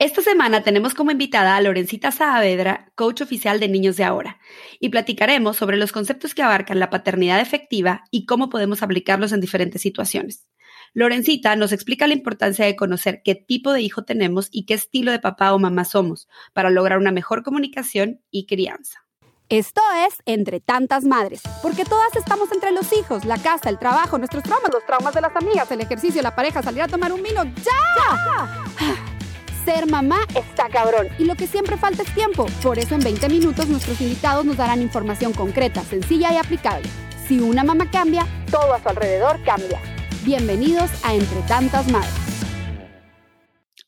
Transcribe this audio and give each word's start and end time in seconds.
Esta 0.00 0.22
semana 0.22 0.62
tenemos 0.62 0.94
como 0.94 1.10
invitada 1.10 1.56
a 1.56 1.60
Lorencita 1.60 2.10
Saavedra, 2.10 2.90
coach 2.94 3.20
oficial 3.20 3.60
de 3.60 3.68
Niños 3.68 3.98
de 3.98 4.04
Ahora, 4.04 4.40
y 4.78 4.88
platicaremos 4.88 5.58
sobre 5.58 5.76
los 5.76 5.92
conceptos 5.92 6.34
que 6.34 6.40
abarcan 6.40 6.78
la 6.78 6.88
paternidad 6.88 7.38
efectiva 7.38 8.04
y 8.10 8.24
cómo 8.24 8.48
podemos 8.48 8.82
aplicarlos 8.82 9.32
en 9.32 9.42
diferentes 9.42 9.82
situaciones. 9.82 10.48
Lorencita 10.94 11.54
nos 11.54 11.72
explica 11.72 12.06
la 12.06 12.14
importancia 12.14 12.64
de 12.64 12.76
conocer 12.76 13.20
qué 13.22 13.34
tipo 13.34 13.74
de 13.74 13.82
hijo 13.82 14.02
tenemos 14.02 14.48
y 14.50 14.64
qué 14.64 14.72
estilo 14.72 15.12
de 15.12 15.18
papá 15.18 15.52
o 15.52 15.58
mamá 15.58 15.84
somos 15.84 16.28
para 16.54 16.70
lograr 16.70 16.96
una 16.96 17.12
mejor 17.12 17.42
comunicación 17.42 18.22
y 18.30 18.46
crianza. 18.46 19.04
Esto 19.50 19.82
es 20.08 20.14
Entre 20.24 20.60
tantas 20.60 21.04
madres, 21.04 21.42
porque 21.60 21.84
todas 21.84 22.16
estamos 22.16 22.50
entre 22.52 22.72
los 22.72 22.90
hijos, 22.94 23.26
la 23.26 23.36
casa, 23.36 23.68
el 23.68 23.78
trabajo, 23.78 24.16
nuestros 24.16 24.44
traumas, 24.44 24.72
los 24.72 24.86
traumas 24.86 25.12
de 25.12 25.20
las 25.20 25.36
amigas, 25.36 25.70
el 25.70 25.82
ejercicio, 25.82 26.22
la 26.22 26.34
pareja, 26.34 26.62
salir 26.62 26.80
a 26.80 26.88
tomar 26.88 27.12
un 27.12 27.22
vino. 27.22 27.44
¡Ya! 27.44 29.19
Ser 29.64 29.86
mamá 29.86 30.20
está 30.34 30.68
cabrón 30.70 31.08
y 31.18 31.24
lo 31.24 31.34
que 31.34 31.46
siempre 31.46 31.76
falta 31.76 32.02
es 32.02 32.14
tiempo. 32.14 32.46
Por 32.62 32.78
eso 32.78 32.94
en 32.94 33.02
20 33.02 33.28
minutos 33.28 33.68
nuestros 33.68 34.00
invitados 34.00 34.44
nos 34.46 34.56
darán 34.56 34.80
información 34.80 35.32
concreta, 35.34 35.82
sencilla 35.82 36.32
y 36.32 36.36
aplicable. 36.36 36.88
Si 37.26 37.40
una 37.40 37.62
mamá 37.62 37.90
cambia, 37.90 38.26
todo 38.50 38.72
a 38.72 38.80
su 38.80 38.88
alrededor 38.88 39.42
cambia. 39.44 39.78
Bienvenidos 40.24 40.90
a 41.04 41.14
Entre 41.14 41.42
Tantas 41.42 41.90
Madres. 41.90 42.10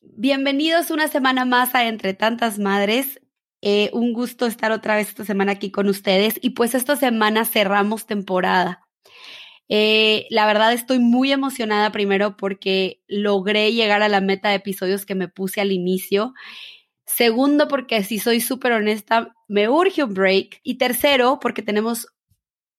Bienvenidos 0.02 0.90
una 0.90 1.08
semana 1.08 1.46
más 1.46 1.74
a 1.74 1.84
Entre 1.84 2.12
Tantas 2.12 2.58
Madres. 2.58 3.20
Eh, 3.62 3.88
un 3.94 4.12
gusto 4.12 4.46
estar 4.46 4.72
otra 4.72 4.96
vez 4.96 5.08
esta 5.08 5.24
semana 5.24 5.52
aquí 5.52 5.70
con 5.70 5.88
ustedes 5.88 6.38
y 6.42 6.50
pues 6.50 6.74
esta 6.74 6.96
semana 6.96 7.46
cerramos 7.46 8.06
temporada. 8.06 8.86
Eh, 9.68 10.26
la 10.30 10.46
verdad 10.46 10.72
estoy 10.72 10.98
muy 10.98 11.32
emocionada 11.32 11.92
primero 11.92 12.36
porque 12.36 13.02
logré 13.08 13.72
llegar 13.72 14.02
a 14.02 14.08
la 14.08 14.20
meta 14.20 14.50
de 14.50 14.56
episodios 14.56 15.06
que 15.06 15.14
me 15.14 15.28
puse 15.28 15.60
al 15.60 15.72
inicio. 15.72 16.34
Segundo, 17.06 17.68
porque 17.68 18.04
si 18.04 18.18
soy 18.18 18.40
súper 18.40 18.72
honesta, 18.72 19.34
me 19.48 19.68
urge 19.68 20.04
un 20.04 20.14
break. 20.14 20.60
Y 20.62 20.78
tercero, 20.78 21.38
porque 21.40 21.62
tenemos 21.62 22.06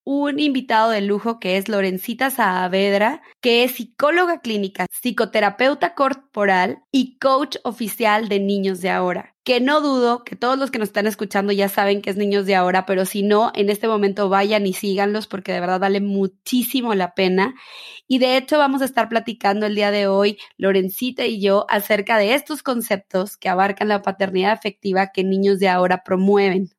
un 0.06 0.40
invitado 0.40 0.92
de 0.92 1.02
lujo 1.02 1.40
que 1.40 1.58
es 1.58 1.70
Lorencita 1.70 2.30
Saavedra, 2.30 3.22
que 3.42 3.64
es 3.64 3.74
psicóloga 3.74 4.42
clínica, 4.42 4.86
psicoterapeuta 4.92 5.96
corporal 5.96 6.84
y 6.92 7.18
coach 7.20 7.58
oficial 7.64 8.28
de 8.28 8.40
Niños 8.40 8.82
de 8.82 8.90
Ahora. 8.90 9.34
Que 9.44 9.60
no 9.60 9.82
dudo 9.82 10.24
que 10.24 10.36
todos 10.36 10.58
los 10.58 10.72
que 10.72 10.80
nos 10.80 10.90
están 10.90 11.08
escuchando 11.08 11.52
ya 11.54 11.70
saben 11.70 12.02
que 12.02 12.10
es 12.10 12.18
Niños 12.18 12.46
de 12.46 12.56
Ahora, 12.56 12.86
pero 12.86 13.06
si 13.06 13.24
no, 13.24 13.52
en 13.56 13.70
este 13.70 13.88
momento 13.88 14.30
vayan 14.30 14.66
y 14.66 14.74
síganlos 14.74 15.28
porque 15.28 15.54
de 15.54 15.60
verdad 15.60 15.80
vale 15.80 16.02
muchísimo 16.02 16.96
la 16.96 17.14
pena. 17.14 17.54
Y 18.08 18.20
de 18.20 18.38
hecho 18.38 18.58
vamos 18.58 18.82
a 18.82 18.86
estar 18.86 19.10
platicando 19.10 19.66
el 19.66 19.76
día 19.76 19.92
de 19.92 20.08
hoy, 20.08 20.38
Lorencita 20.58 21.26
y 21.26 21.42
yo, 21.42 21.66
acerca 21.70 22.18
de 22.18 22.34
estos 22.36 22.64
conceptos 22.64 23.38
que 23.38 23.50
abarcan 23.50 23.88
la 23.88 24.02
paternidad 24.02 24.52
afectiva 24.52 25.12
que 25.14 25.24
Niños 25.24 25.60
de 25.60 25.70
Ahora 25.70 26.04
promueven. 26.04 26.70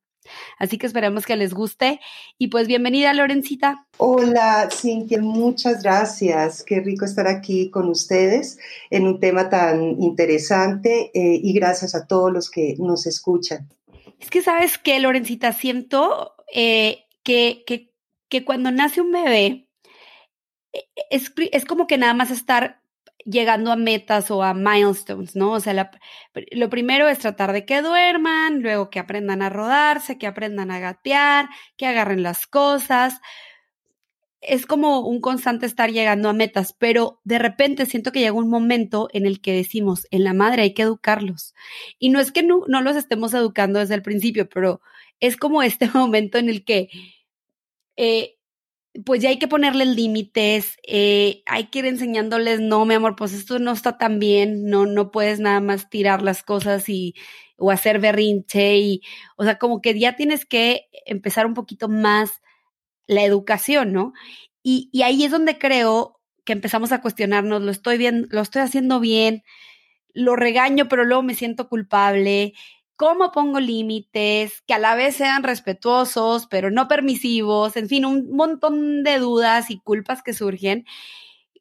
Así 0.58 0.78
que 0.78 0.86
esperemos 0.86 1.27
que 1.27 1.36
les 1.36 1.55
guste. 1.55 2.00
Y 2.39 2.48
pues 2.48 2.67
bienvenida, 2.67 3.12
Lorencita. 3.14 3.86
Hola, 3.98 4.69
Cintia, 4.70 5.20
muchas 5.20 5.83
gracias. 5.83 6.62
Qué 6.62 6.81
rico 6.81 7.05
estar 7.05 7.27
aquí 7.27 7.70
con 7.70 7.89
ustedes 7.89 8.58
en 8.91 9.06
un 9.06 9.20
tema 9.20 9.48
tan 9.48 10.00
interesante 10.00 11.11
eh, 11.14 11.41
y 11.42 11.53
gracias 11.53 11.94
a 11.94 12.06
todos 12.06 12.33
los 12.33 12.50
que 12.50 12.77
nos 12.78 13.06
escuchan. 13.06 13.69
Es 14.19 14.31
que 14.31 14.42
sabes 14.42 14.78
qué, 14.78 14.98
Lorencita, 15.00 15.53
siento 15.53 16.34
eh, 16.53 17.05
que, 17.22 17.64
que, 17.66 17.92
que, 18.28 18.44
cuando 18.44 18.70
nace 18.70 19.00
un 19.00 19.12
bebé 19.12 19.69
eh, 20.72 20.84
es, 21.11 21.33
es 21.53 21.64
como 21.64 21.86
que 21.86 21.98
nada 21.98 22.14
más 22.14 22.31
estar 22.31 22.83
llegando 23.25 23.72
a 23.72 23.77
metas 23.77 24.30
o 24.30 24.42
a 24.42 24.55
milestones, 24.55 25.34
¿no? 25.36 25.53
O 25.53 25.61
sea, 25.61 25.91
lo 26.53 26.70
primero 26.70 27.08
es 27.08 27.19
tratar 27.19 27.53
de 27.53 27.64
que 27.64 27.83
duerman, 27.83 28.62
luego 28.62 28.91
que 28.91 28.98
aprendan 28.98 29.42
a 29.42 29.50
rodarse, 29.50 30.19
que 30.19 30.27
aprendan 30.27 30.70
a 30.70 30.78
gatear, 30.78 31.48
que 31.77 31.86
agarren 31.86 32.22
las 32.22 32.47
cosas. 32.47 33.20
Es 34.41 34.66
como 34.66 35.00
un 35.00 35.21
constante 35.21 35.65
estar 35.65 35.91
llegando 35.91 36.28
a 36.28 36.34
metas, 36.34 36.75
pero 36.75 37.21
de 37.25 37.38
repente 37.38 37.87
siento 37.87 38.12
que 38.12 38.21
llega 38.21 38.32
un 38.32 38.50
momento 38.50 39.09
en 39.12 39.25
el 39.27 39.41
que 39.41 39.53
decimos, 39.53 40.06
en 40.10 40.22
la 40.25 40.34
madre 40.34 40.62
hay 40.62 40.75
que 40.75 40.82
educarlos. 40.82 41.54
Y 41.98 42.10
no 42.10 42.21
es 42.21 42.31
que 42.31 42.43
no, 42.43 42.65
no 42.69 42.82
los 42.82 42.97
estemos 42.97 43.32
educando 43.32 43.78
desde 43.78 43.94
el 43.94 44.03
principio, 44.03 44.48
pero 44.48 44.82
es 45.21 45.37
como 45.37 45.62
este 45.62 45.88
momento 45.94 46.38
en 46.38 46.48
el 46.50 46.65
que 46.65 46.91
eh, 47.97 48.37
pues 49.05 49.21
ya 49.22 49.31
hay 49.31 49.38
que 49.38 49.49
ponerle 49.49 49.87
límites, 49.87 50.78
eh, 50.87 51.43
hay 51.47 51.66
que 51.66 51.81
ir 51.81 51.87
enseñándoles, 51.87 52.60
no, 52.60 52.84
mi 52.84 52.94
amor, 52.94 53.16
pues 53.16 53.32
esto 53.32 53.59
no 53.59 53.72
está 53.72 53.99
tan 53.99 54.19
bien, 54.21 54.66
no, 54.66 54.87
no 54.87 55.10
puedes 55.10 55.41
nada 55.41 55.60
más 55.60 55.91
tirar 55.91 56.22
las 56.22 56.43
cosas 56.44 56.88
y, 56.88 57.15
o 57.56 57.71
hacer 57.71 57.99
berrinche 57.99 58.77
y, 58.78 59.03
o 59.37 59.44
sea, 59.44 59.59
como 59.59 59.81
que 59.81 59.99
ya 59.99 60.16
tienes 60.16 60.47
que 60.47 60.88
empezar 61.06 61.47
un 61.47 61.54
poquito 61.54 61.88
más 61.88 62.43
la 63.06 63.25
educación, 63.25 63.93
¿no? 63.93 64.12
Y, 64.62 64.91
y 64.93 65.03
ahí 65.03 65.25
es 65.25 65.31
donde 65.33 65.59
creo 65.59 66.21
que 66.44 66.53
empezamos 66.53 66.93
a 66.93 67.00
cuestionarnos, 67.00 67.62
lo 67.62 67.71
estoy 67.71 67.99
bien, 67.99 68.28
lo 68.31 68.43
estoy 68.43 68.62
haciendo 68.62 69.00
bien, 69.00 69.43
lo 70.15 70.37
regaño, 70.37 70.88
pero 70.88 71.04
luego 71.04 71.22
me 71.22 71.34
siento 71.34 71.69
culpable, 71.69 72.54
cómo 72.97 73.32
pongo 73.32 73.60
límites, 73.60 74.62
que 74.66 74.75
a 74.75 74.78
la 74.78 74.94
vez 74.94 75.16
sean 75.16 75.43
respetuosos, 75.43 76.47
pero 76.47 76.71
no 76.71 76.88
permisivos, 76.88 77.77
en 77.77 77.88
fin, 77.88 78.05
un 78.05 78.31
montón 78.32 79.03
de 79.03 79.19
dudas 79.19 79.71
y 79.71 79.81
culpas 79.81 80.22
que 80.22 80.32
surgen, 80.32 80.84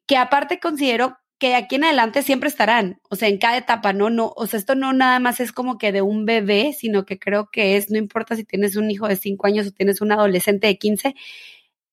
que 0.06 0.16
aparte 0.16 0.60
considero 0.60 1.18
que 1.38 1.48
de 1.48 1.56
aquí 1.56 1.76
en 1.76 1.84
adelante 1.84 2.22
siempre 2.22 2.48
estarán, 2.48 3.00
o 3.10 3.16
sea, 3.16 3.28
en 3.28 3.38
cada 3.38 3.56
etapa, 3.56 3.92
¿no? 3.92 4.10
no 4.10 4.32
O 4.36 4.46
sea, 4.46 4.58
esto 4.58 4.74
no 4.74 4.92
nada 4.92 5.18
más 5.18 5.40
es 5.40 5.52
como 5.52 5.78
que 5.78 5.92
de 5.92 6.02
un 6.02 6.24
bebé, 6.24 6.72
sino 6.72 7.04
que 7.04 7.18
creo 7.18 7.50
que 7.50 7.76
es, 7.76 7.90
no 7.90 7.98
importa 7.98 8.36
si 8.36 8.44
tienes 8.44 8.76
un 8.76 8.90
hijo 8.90 9.08
de 9.08 9.16
5 9.16 9.46
años 9.46 9.66
o 9.66 9.72
tienes 9.72 10.00
un 10.00 10.12
adolescente 10.12 10.68
de 10.68 10.78
15, 10.78 11.14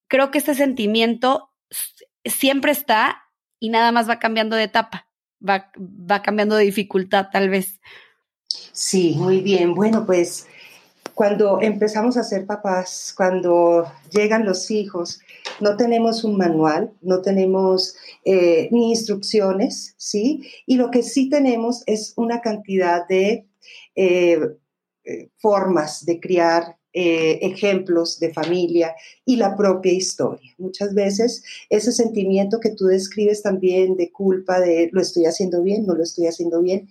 creo 0.07 0.31
que 0.31 0.37
este 0.37 0.55
sentimiento 0.55 1.49
siempre 2.25 2.71
está 2.71 3.23
y 3.59 3.69
nada 3.69 3.91
más 3.91 4.09
va 4.09 4.19
cambiando 4.19 4.55
de 4.55 4.63
etapa, 4.63 5.07
va, 5.47 5.71
va 5.77 6.21
cambiando 6.21 6.55
de 6.55 6.65
dificultad 6.65 7.29
tal 7.31 7.49
vez. 7.49 7.79
Sí, 8.73 9.15
muy 9.17 9.41
bien. 9.41 9.73
Bueno, 9.73 10.05
pues 10.05 10.45
cuando 11.13 11.61
empezamos 11.61 12.17
a 12.17 12.23
ser 12.23 12.45
papás, 12.45 13.13
cuando 13.15 13.85
llegan 14.11 14.45
los 14.45 14.71
hijos, 14.71 15.19
no 15.59 15.77
tenemos 15.77 16.23
un 16.23 16.37
manual, 16.37 16.91
no 17.01 17.21
tenemos 17.21 17.95
eh, 18.25 18.69
ni 18.71 18.89
instrucciones, 18.89 19.93
¿sí? 19.97 20.41
Y 20.65 20.77
lo 20.77 20.89
que 20.89 21.03
sí 21.03 21.29
tenemos 21.29 21.83
es 21.85 22.13
una 22.15 22.41
cantidad 22.41 23.07
de 23.07 23.45
eh, 23.95 24.39
eh, 25.03 25.29
formas 25.37 26.05
de 26.05 26.19
criar, 26.19 26.77
ejemplos 26.93 28.19
de 28.19 28.33
familia 28.33 28.93
y 29.23 29.37
la 29.37 29.55
propia 29.55 29.93
historia. 29.93 30.53
Muchas 30.57 30.93
veces 30.93 31.41
ese 31.69 31.93
sentimiento 31.93 32.59
que 32.59 32.71
tú 32.71 32.83
describes 32.87 33.41
también 33.41 33.95
de 33.95 34.11
culpa, 34.11 34.59
de 34.59 34.89
lo 34.91 34.99
estoy 34.99 35.23
haciendo 35.25 35.63
bien, 35.63 35.85
no 35.85 35.95
lo 35.95 36.03
estoy 36.03 36.27
haciendo 36.27 36.61
bien, 36.61 36.89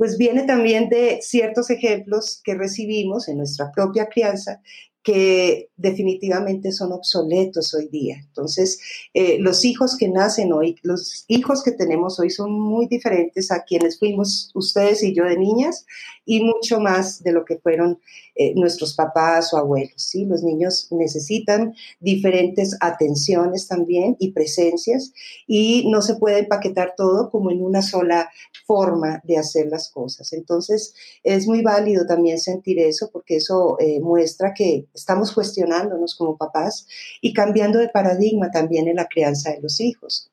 pues 0.00 0.16
viene 0.16 0.44
también 0.44 0.88
de 0.88 1.18
ciertos 1.20 1.68
ejemplos 1.68 2.40
que 2.42 2.54
recibimos 2.54 3.28
en 3.28 3.36
nuestra 3.36 3.70
propia 3.70 4.08
crianza 4.08 4.62
que 5.02 5.68
definitivamente 5.76 6.72
son 6.72 6.92
obsoletos 6.92 7.74
hoy 7.74 7.88
día. 7.88 8.16
Entonces, 8.18 8.80
eh, 9.12 9.36
los 9.40 9.62
hijos 9.62 9.98
que 9.98 10.08
nacen 10.08 10.54
hoy, 10.54 10.76
los 10.84 11.26
hijos 11.28 11.62
que 11.62 11.72
tenemos 11.72 12.18
hoy 12.18 12.30
son 12.30 12.50
muy 12.50 12.86
diferentes 12.86 13.50
a 13.50 13.62
quienes 13.64 13.98
fuimos 13.98 14.50
ustedes 14.54 15.02
y 15.02 15.14
yo 15.14 15.24
de 15.24 15.36
niñas 15.36 15.84
y 16.30 16.44
mucho 16.44 16.78
más 16.78 17.24
de 17.24 17.32
lo 17.32 17.44
que 17.44 17.58
fueron 17.58 17.98
eh, 18.36 18.54
nuestros 18.54 18.94
papás 18.94 19.52
o 19.52 19.56
abuelos. 19.56 19.94
¿sí? 19.96 20.26
Los 20.26 20.44
niños 20.44 20.86
necesitan 20.92 21.74
diferentes 21.98 22.76
atenciones 22.80 23.66
también 23.66 24.16
y 24.20 24.30
presencias 24.30 25.12
y 25.48 25.90
no 25.90 26.00
se 26.02 26.14
puede 26.14 26.38
empaquetar 26.38 26.94
todo 26.96 27.30
como 27.30 27.50
en 27.50 27.60
una 27.60 27.82
sola 27.82 28.30
forma 28.64 29.20
de 29.24 29.38
hacer 29.38 29.66
las 29.66 29.90
cosas. 29.90 30.32
Entonces, 30.32 30.94
es 31.24 31.48
muy 31.48 31.62
válido 31.62 32.06
también 32.06 32.38
sentir 32.38 32.78
eso 32.78 33.10
porque 33.12 33.38
eso 33.38 33.76
eh, 33.80 33.98
muestra 33.98 34.54
que 34.54 34.86
estamos 34.94 35.32
cuestionándonos 35.32 36.14
como 36.14 36.36
papás 36.36 36.86
y 37.20 37.32
cambiando 37.32 37.80
de 37.80 37.88
paradigma 37.88 38.52
también 38.52 38.86
en 38.86 38.94
la 38.94 39.08
crianza 39.08 39.50
de 39.50 39.62
los 39.62 39.80
hijos. 39.80 40.30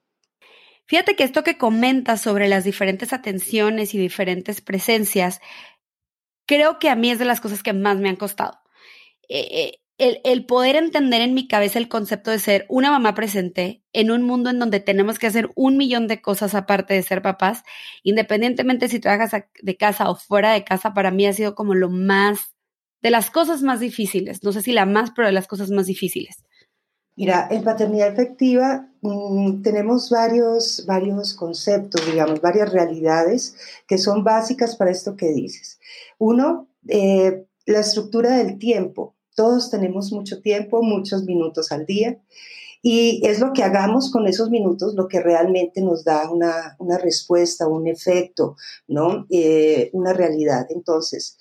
Fíjate 0.88 1.17
que 1.17 1.25
esto 1.25 1.43
que 1.43 1.57
comentas 1.57 2.21
sobre 2.21 2.47
las 2.47 2.63
diferentes 2.63 3.11
atenciones 3.11 3.93
y 3.93 3.97
diferentes 3.97 4.61
presencias 4.61 5.41
creo 6.47 6.79
que 6.79 6.89
a 6.89 6.95
mí 6.95 7.11
es 7.11 7.19
de 7.19 7.25
las 7.25 7.41
cosas 7.41 7.61
que 7.61 7.73
más 7.73 7.97
me 7.97 8.09
han 8.09 8.15
costado. 8.15 8.59
Eh, 9.29 9.79
eh, 9.99 10.21
el, 10.23 10.45
poder 10.45 10.75
entender 10.75 11.21
en 11.21 11.33
mi 11.33 11.47
cabeza 11.47 11.79
el 11.79 11.89
concepto 11.89 12.31
de 12.31 12.39
ser 12.39 12.65
una 12.69 12.91
mamá 12.91 13.15
presente 13.15 13.83
en 13.94 14.11
un 14.11 14.23
mundo 14.23 14.49
en 14.49 14.59
donde 14.59 14.79
tenemos 14.79 15.17
que 15.17 15.27
hacer 15.27 15.49
un 15.55 15.75
millón 15.75 16.07
de 16.07 16.21
cosas 16.21 16.53
aparte 16.53 16.94
de 16.94 17.01
ser 17.01 17.21
papás, 17.21 17.63
independientemente 18.03 18.89
si 18.89 18.99
trabajas 18.99 19.44
de 19.59 19.77
casa 19.77 20.09
o 20.09 20.15
fuera 20.15 20.53
de 20.53 20.63
casa, 20.63 20.94
para 20.94 21.11
mí 21.11 21.25
ha 21.25 21.33
sido 21.33 21.55
como 21.55 21.73
lo 21.73 21.89
más, 21.89 22.55
de 23.01 23.09
las 23.09 23.31
cosas 23.31 23.63
más 23.63 23.79
difíciles. 23.79 24.43
No 24.43 24.51
sé 24.51 24.61
si 24.61 24.71
la 24.71 24.85
más, 24.85 25.11
pero 25.15 25.27
de 25.27 25.33
las 25.33 25.47
cosas 25.47 25.71
más 25.71 25.88
difíciles. 25.88 26.43
Mira, 27.17 27.47
en 27.49 27.63
paternidad 27.63 28.09
efectiva 28.09 28.87
mm, 29.01 29.63
tenemos 29.63 30.11
varios, 30.11 30.85
varios 30.85 31.33
conceptos, 31.33 32.05
digamos, 32.05 32.41
varias 32.41 32.71
realidades 32.71 33.55
que 33.87 33.97
son 33.97 34.23
básicas 34.23 34.75
para 34.75 34.91
esto 34.91 35.15
que 35.15 35.33
dices. 35.33 35.79
Uno, 36.19 36.69
eh, 36.87 37.47
la 37.65 37.79
estructura 37.79 38.37
del 38.37 38.59
tiempo. 38.59 39.15
Todos 39.35 39.71
tenemos 39.71 40.11
mucho 40.11 40.41
tiempo, 40.41 40.83
muchos 40.83 41.23
minutos 41.23 41.71
al 41.71 41.87
día. 41.87 42.19
Y 42.83 43.25
es 43.25 43.39
lo 43.39 43.51
que 43.51 43.63
hagamos 43.63 44.11
con 44.11 44.27
esos 44.27 44.51
minutos 44.51 44.93
lo 44.93 45.07
que 45.07 45.19
realmente 45.19 45.81
nos 45.81 46.03
da 46.03 46.29
una, 46.29 46.75
una 46.77 46.99
respuesta, 46.99 47.67
un 47.67 47.87
efecto, 47.87 48.55
¿no? 48.87 49.25
Eh, 49.31 49.89
una 49.93 50.13
realidad. 50.13 50.67
Entonces, 50.69 51.37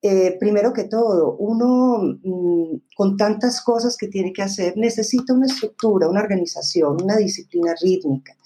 eh, 0.00 0.36
primero 0.38 0.72
que 0.72 0.84
todo, 0.84 1.36
uno 1.38 2.18
mm, 2.22 2.94
con 2.94 3.16
tantas 3.16 3.60
cosas 3.62 3.96
que 3.96 4.08
tiene 4.08 4.32
que 4.32 4.42
hacer 4.42 4.76
necesita 4.76 5.32
una 5.34 5.46
estructura, 5.46 6.08
una 6.08 6.20
organización, 6.20 7.02
una 7.02 7.16
disciplina 7.16 7.74
rítmica. 7.80 8.36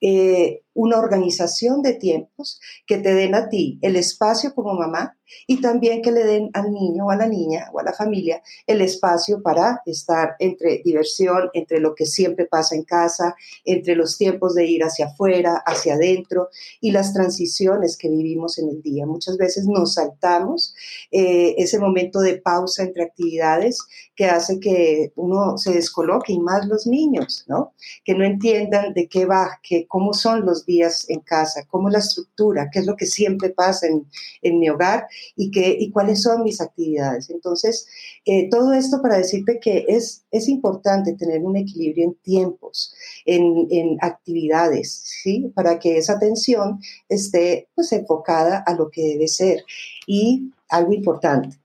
Eh, 0.00 0.62
una 0.80 0.98
organización 0.98 1.82
de 1.82 1.92
tiempos 1.92 2.58
que 2.86 2.96
te 2.96 3.12
den 3.12 3.34
a 3.34 3.50
ti 3.50 3.78
el 3.82 3.96
espacio 3.96 4.54
como 4.54 4.72
mamá 4.72 5.14
y 5.46 5.60
también 5.60 6.02
que 6.02 6.10
le 6.10 6.24
den 6.24 6.50
al 6.54 6.72
niño 6.72 7.06
o 7.06 7.10
a 7.10 7.16
la 7.16 7.26
niña 7.26 7.68
o 7.72 7.80
a 7.80 7.84
la 7.84 7.92
familia 7.92 8.42
el 8.66 8.80
espacio 8.80 9.42
para 9.42 9.82
estar 9.86 10.36
entre 10.38 10.80
diversión, 10.84 11.50
entre 11.52 11.80
lo 11.80 11.94
que 11.94 12.06
siempre 12.06 12.46
pasa 12.46 12.74
en 12.74 12.84
casa, 12.84 13.36
entre 13.64 13.94
los 13.94 14.16
tiempos 14.16 14.54
de 14.54 14.66
ir 14.66 14.82
hacia 14.82 15.06
afuera, 15.06 15.62
hacia 15.66 15.94
adentro 15.94 16.48
y 16.80 16.92
las 16.92 17.12
transiciones 17.12 17.96
que 17.96 18.08
vivimos 18.08 18.58
en 18.58 18.70
el 18.70 18.82
día. 18.82 19.06
Muchas 19.06 19.36
veces 19.36 19.66
nos 19.66 19.94
saltamos 19.94 20.74
eh, 21.10 21.54
ese 21.58 21.78
momento 21.78 22.20
de 22.20 22.38
pausa 22.38 22.82
entre 22.82 23.04
actividades 23.04 23.78
que 24.16 24.26
hace 24.26 24.60
que 24.60 25.12
uno 25.16 25.56
se 25.58 25.72
descoloque 25.72 26.32
y 26.32 26.40
más 26.40 26.66
los 26.66 26.86
niños, 26.86 27.44
¿no? 27.48 27.74
Que 28.04 28.14
no 28.14 28.24
entiendan 28.24 28.92
de 28.94 29.08
qué 29.08 29.26
va, 29.26 29.60
que 29.62 29.86
cómo 29.86 30.12
son 30.12 30.44
los 30.44 30.64
días 30.70 31.06
en 31.08 31.20
casa, 31.20 31.66
cómo 31.68 31.90
la 31.90 31.98
estructura, 31.98 32.68
qué 32.72 32.78
es 32.80 32.86
lo 32.86 32.96
que 32.96 33.06
siempre 33.06 33.50
pasa 33.50 33.86
en, 33.86 34.58
mi 34.58 34.68
hogar 34.68 35.06
y, 35.36 35.50
qué, 35.50 35.76
y 35.78 35.90
cuáles 35.90 36.22
son 36.22 36.44
mis 36.44 36.60
actividades. 36.60 37.30
Entonces, 37.30 37.86
eh, 38.24 38.48
todo 38.50 38.72
esto 38.72 39.02
para 39.02 39.18
decirte 39.18 39.58
que 39.60 39.84
es, 39.88 40.24
es 40.30 40.48
importante 40.48 41.14
tener 41.14 41.42
un 41.42 41.56
equilibrio 41.56 42.04
en 42.04 42.14
tiempos, 42.22 42.94
en, 43.24 43.66
en 43.70 43.98
actividades, 44.00 44.92
¿sí? 45.22 45.52
Para 45.54 45.78
que 45.78 45.98
esa 45.98 46.14
atención 46.14 46.80
esté 47.08 47.68
pues 47.74 47.92
enfocada 47.92 48.62
a 48.66 48.74
lo 48.74 48.90
que 48.90 49.02
debe 49.02 49.28
ser. 49.28 49.64
Y 50.06 50.52
algo 50.68 50.92
importante, 50.92 51.56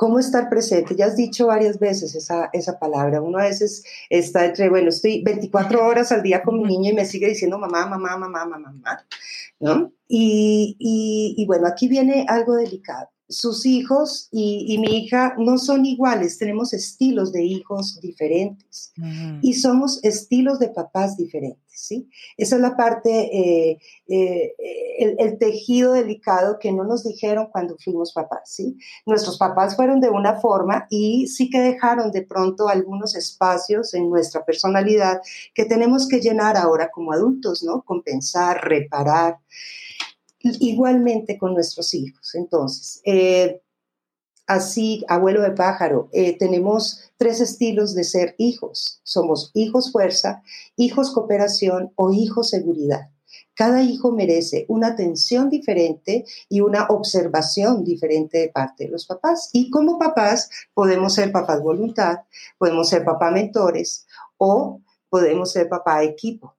¿Cómo 0.00 0.18
estar 0.18 0.48
presente? 0.48 0.96
Ya 0.96 1.04
has 1.04 1.16
dicho 1.16 1.48
varias 1.48 1.78
veces 1.78 2.14
esa, 2.14 2.48
esa 2.54 2.78
palabra. 2.78 3.20
Uno 3.20 3.36
a 3.36 3.42
veces 3.42 3.84
está 4.08 4.46
entre, 4.46 4.70
bueno, 4.70 4.88
estoy 4.88 5.22
24 5.22 5.86
horas 5.86 6.10
al 6.10 6.22
día 6.22 6.42
con 6.42 6.56
mi 6.56 6.68
niño 6.68 6.92
y 6.92 6.94
me 6.94 7.04
sigue 7.04 7.28
diciendo 7.28 7.58
mamá, 7.58 7.84
mamá, 7.84 8.16
mamá, 8.16 8.46
mamá, 8.46 8.72
mamá, 8.72 9.06
¿no? 9.58 9.92
Y, 10.08 10.74
y, 10.78 11.34
y 11.36 11.44
bueno, 11.44 11.66
aquí 11.66 11.86
viene 11.86 12.24
algo 12.30 12.54
delicado 12.54 13.10
sus 13.30 13.64
hijos 13.64 14.28
y, 14.32 14.76
mi 14.78 15.04
hija 15.04 15.34
no 15.38 15.56
son 15.56 15.86
iguales, 15.86 16.36
tenemos 16.36 16.72
estilos 16.72 17.32
de 17.32 17.44
hijos 17.44 18.00
diferentes 18.00 18.92
y 19.40 19.54
somos 19.54 20.02
estilos 20.02 20.58
de 20.58 20.68
papás 20.68 21.16
diferentes, 21.16 21.70
¿sí? 21.70 22.10
Esa 22.36 22.56
es 22.56 22.62
la 22.62 22.76
parte, 22.76 23.10
eh, 23.10 23.78
eh, 24.08 24.54
el, 25.18 25.38
tejido 25.38 25.92
delicado 25.92 26.58
que 26.58 26.72
no 26.72 26.84
nos 26.84 27.04
dijeron 27.04 27.48
cuando 27.52 27.76
fuimos 27.78 28.12
papás, 28.12 28.52
¿sí? 28.52 28.76
Nuestros 29.06 29.38
papás 29.38 29.76
fueron 29.76 30.00
de 30.00 30.10
una 30.10 30.40
forma 30.40 30.86
y 30.90 31.28
sí 31.28 31.48
que 31.50 31.60
dejaron 31.60 32.10
de 32.10 32.22
pronto 32.22 32.68
algunos 32.68 33.14
espacios 33.14 33.94
en 33.94 34.10
nuestra 34.10 34.44
personalidad 34.44 35.20
que 35.54 35.66
tenemos 35.66 36.08
que 36.08 36.20
llenar 36.20 36.56
ahora 36.56 36.90
como 36.90 37.12
adultos, 37.12 37.62
¿no? 37.62 37.82
Compensar, 37.82 38.64
reparar 38.66 39.38
igualmente 40.42 41.38
con 41.38 41.54
nuestros 41.54 41.94
hijos. 41.94 42.34
Entonces, 42.34 43.00
eh, 43.04 43.60
así, 44.46 45.04
abuelo 45.08 45.42
de 45.42 45.52
pájaro, 45.52 46.08
eh, 46.12 46.36
tenemos 46.38 47.12
tres 47.16 47.40
estilos 47.40 47.94
de 47.94 48.04
ser 48.04 48.34
hijos. 48.38 49.00
Somos 49.04 49.50
hijos 49.54 49.92
fuerza, 49.92 50.42
hijos 50.76 51.12
cooperación 51.12 51.92
o 51.96 52.12
hijos 52.12 52.50
seguridad. 52.50 53.10
Cada 53.54 53.82
hijo 53.82 54.10
merece 54.10 54.64
una 54.68 54.88
atención 54.88 55.50
diferente 55.50 56.24
y 56.48 56.62
una 56.62 56.86
observación 56.86 57.84
diferente 57.84 58.38
de 58.38 58.48
parte 58.48 58.84
de 58.84 58.90
los 58.90 59.06
papás. 59.06 59.50
Y 59.52 59.70
como 59.70 59.98
papás 59.98 60.50
podemos 60.72 61.14
ser 61.14 61.30
papás 61.30 61.62
voluntad, 61.62 62.20
podemos 62.58 62.88
ser 62.88 63.04
papá 63.04 63.30
mentores 63.30 64.06
o 64.38 64.80
podemos 65.10 65.52
ser 65.52 65.68
papá 65.68 66.02
equipo. 66.02 66.56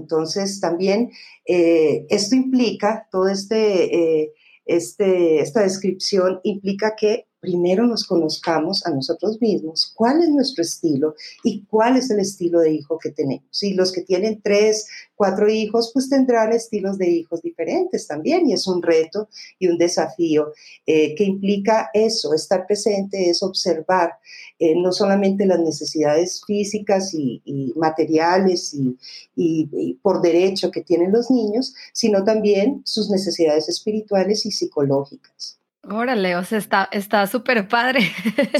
Entonces, 0.00 0.60
también 0.60 1.10
eh, 1.46 2.06
esto 2.08 2.34
implica, 2.34 3.08
todo 3.10 3.28
este, 3.28 3.94
eh, 4.22 4.32
este, 4.64 5.40
esta 5.40 5.62
descripción 5.62 6.40
implica 6.42 6.96
que 6.96 7.26
primero 7.40 7.86
nos 7.86 8.04
conozcamos 8.04 8.84
a 8.86 8.90
nosotros 8.90 9.40
mismos, 9.40 9.92
cuál 9.94 10.22
es 10.22 10.30
nuestro 10.30 10.62
estilo 10.62 11.14
y 11.44 11.64
cuál 11.66 11.96
es 11.96 12.10
el 12.10 12.20
estilo 12.20 12.60
de 12.60 12.72
hijo 12.72 12.98
que 12.98 13.10
tenemos. 13.10 13.62
Y 13.62 13.74
los 13.74 13.92
que 13.92 14.02
tienen 14.02 14.40
tres, 14.42 14.86
cuatro 15.14 15.48
hijos, 15.48 15.90
pues 15.92 16.08
tendrán 16.08 16.52
estilos 16.52 16.98
de 16.98 17.08
hijos 17.08 17.42
diferentes 17.42 18.06
también 18.06 18.48
y 18.48 18.52
es 18.52 18.66
un 18.66 18.82
reto 18.82 19.28
y 19.58 19.68
un 19.68 19.78
desafío 19.78 20.52
eh, 20.86 21.14
que 21.14 21.24
implica 21.24 21.90
eso, 21.92 22.34
estar 22.34 22.66
presente, 22.66 23.30
es 23.30 23.42
observar 23.42 24.14
eh, 24.58 24.74
no 24.76 24.92
solamente 24.92 25.46
las 25.46 25.60
necesidades 25.60 26.42
físicas 26.46 27.12
y, 27.14 27.42
materiales 27.76 28.72
y, 28.74 28.96
y, 29.34 29.94
por 30.02 30.22
derecho 30.22 30.70
que 30.70 30.82
tienen 30.82 31.12
los 31.12 31.30
niños, 31.30 31.74
sino 31.92 32.24
también 32.24 32.82
sus 32.84 33.10
necesidades 33.10 33.68
espirituales 33.68 34.46
y 34.46 34.50
psicológicas. 34.50 35.58
Órale, 35.90 36.36
o 36.36 36.44
sea, 36.44 36.58
está 36.92 37.26
súper 37.26 37.68
padre. 37.68 38.00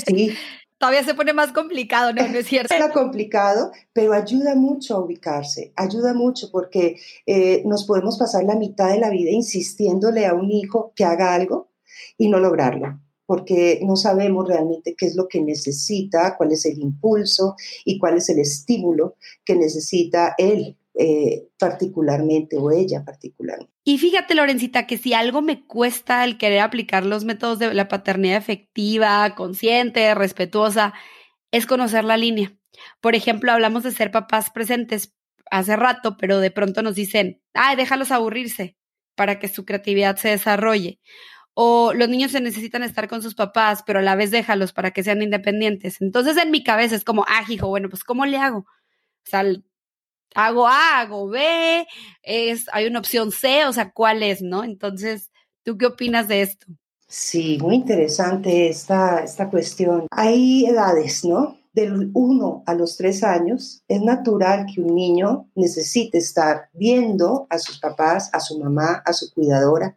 Sí. 0.07 0.33
Todavía 0.79 1.05
se 1.05 1.15
pone 1.15 1.33
más 1.33 1.53
complicado, 1.53 2.13
¿no? 2.13 2.29
¿No 2.29 2.39
es 2.39 2.47
cierto? 2.47 2.75
Está 2.75 2.93
complicado, 2.93 3.73
pero 3.95 4.13
ayuda 4.13 4.55
mucho 4.55 4.95
a 4.95 5.01
ubicarse, 5.01 5.73
ayuda 5.75 6.13
mucho 6.13 6.51
porque 6.51 7.01
eh, 7.25 7.63
nos 7.65 7.87
podemos 7.87 8.19
pasar 8.19 8.45
la 8.45 8.57
mitad 8.57 8.91
de 8.91 8.99
la 8.99 9.09
vida 9.09 9.31
insistiéndole 9.31 10.27
a 10.27 10.35
un 10.35 10.51
hijo 10.51 10.93
que 10.95 11.05
haga 11.07 11.35
algo 11.35 11.71
y 12.19 12.29
no 12.29 12.39
lograrlo 12.39 13.01
porque 13.25 13.81
no 13.83 13.97
sabemos 13.97 14.47
realmente 14.47 14.95
qué 14.97 15.07
es 15.07 15.17
lo 15.17 15.27
que 15.27 15.43
necesita, 15.43 16.37
cuál 16.37 16.53
es 16.53 16.65
el 16.65 16.79
impulso 16.79 17.57
y 17.85 17.99
cuál 17.99 18.19
es 18.19 18.29
el 18.29 18.39
estímulo 18.39 19.17
que 19.45 19.57
necesita 19.57 20.37
él 20.39 20.77
eh, 20.99 21.49
particularmente 21.59 22.57
o 22.57 22.71
ella 22.71 23.05
particularmente. 23.05 23.73
Y 23.85 23.99
fíjate, 23.99 24.35
Lorencita, 24.35 24.87
que 24.87 24.97
si 24.97 25.13
algo 25.13 25.43
me 25.43 25.67
cuesta 25.67 26.25
el 26.25 26.39
querer 26.39 26.61
aplicar 26.61 27.05
los 27.05 27.25
métodos 27.25 27.59
de 27.59 27.75
la 27.75 27.89
paternidad 27.89 28.39
efectiva, 28.39 29.35
consciente, 29.35 30.15
respetuosa, 30.15 30.95
es 31.53 31.67
conocer 31.67 32.05
la 32.05 32.17
línea. 32.17 32.57
Por 33.01 33.15
ejemplo, 33.15 33.53
hablamos 33.53 33.83
de 33.83 33.93
ser 33.93 34.11
papás 34.11 34.51
presentes 34.51 35.15
hace 35.51 35.77
rato, 35.77 36.17
pero 36.17 36.41
de 36.41 36.51
pronto 36.51 36.83
nos 36.83 36.95
dicen, 36.95 37.43
ay, 37.55 37.77
déjalos 37.77 38.11
aburrirse 38.11 38.77
para 39.15 39.39
que 39.39 39.49
su 39.49 39.65
creatividad 39.65 40.17
se 40.17 40.29
desarrolle. 40.31 41.01
O 41.53 41.93
los 41.95 42.09
niños 42.09 42.33
se 42.33 42.41
necesitan 42.41 42.83
estar 42.83 43.09
con 43.09 43.23
sus 43.23 43.35
papás, 43.35 43.83
pero 43.87 43.99
a 44.01 44.03
la 44.03 44.15
vez 44.17 44.31
déjalos 44.31 44.73
para 44.73 44.93
que 44.93 45.03
sean 45.03 45.23
independientes. 45.23 46.01
Entonces 46.01 46.37
en 46.37 46.51
mi 46.51 46.65
cabeza 46.65 46.95
es 46.95 47.05
como, 47.05 47.25
ah, 47.29 47.45
hijo, 47.49 47.69
bueno, 47.69 47.89
pues 47.89 48.05
¿cómo 48.05 48.27
le 48.27 48.39
hago? 48.39 48.61
O 48.61 48.67
sea, 49.31 49.45
hago 50.35 50.67
A, 50.67 51.01
hago 51.01 51.29
B, 51.29 51.87
es, 52.23 52.67
hay 52.73 52.87
una 52.87 52.99
opción 52.99 53.33
C, 53.33 53.65
o 53.67 53.73
sea, 53.73 53.91
¿cuál 53.93 54.23
es, 54.23 54.43
no? 54.43 54.65
Entonces, 54.65 55.31
¿tú 55.63 55.79
qué 55.79 55.87
opinas 55.87 56.29
de 56.29 56.43
esto? 56.43 56.67
Sí, 57.09 57.59
muy 57.61 57.77
interesante 57.77 58.69
esta, 58.69 59.23
esta 59.23 59.49
cuestión. 59.49 60.07
Hay 60.11 60.67
edades, 60.67 61.25
¿no? 61.25 61.59
Del 61.73 62.11
1 62.15 62.65
a 62.67 62.75
los 62.75 62.97
3 62.97 63.23
años, 63.23 63.83
es 63.87 64.01
natural 64.03 64.67
que 64.67 64.81
un 64.81 64.95
niño 64.95 65.49
necesite 65.55 66.19
estar 66.19 66.69
viendo 66.73 67.47
a 67.51 67.59
sus 67.59 67.79
papás, 67.79 68.31
a 68.33 68.41
su 68.41 68.59
mamá, 68.59 69.03
a 69.05 69.13
su 69.13 69.33
cuidadora, 69.33 69.97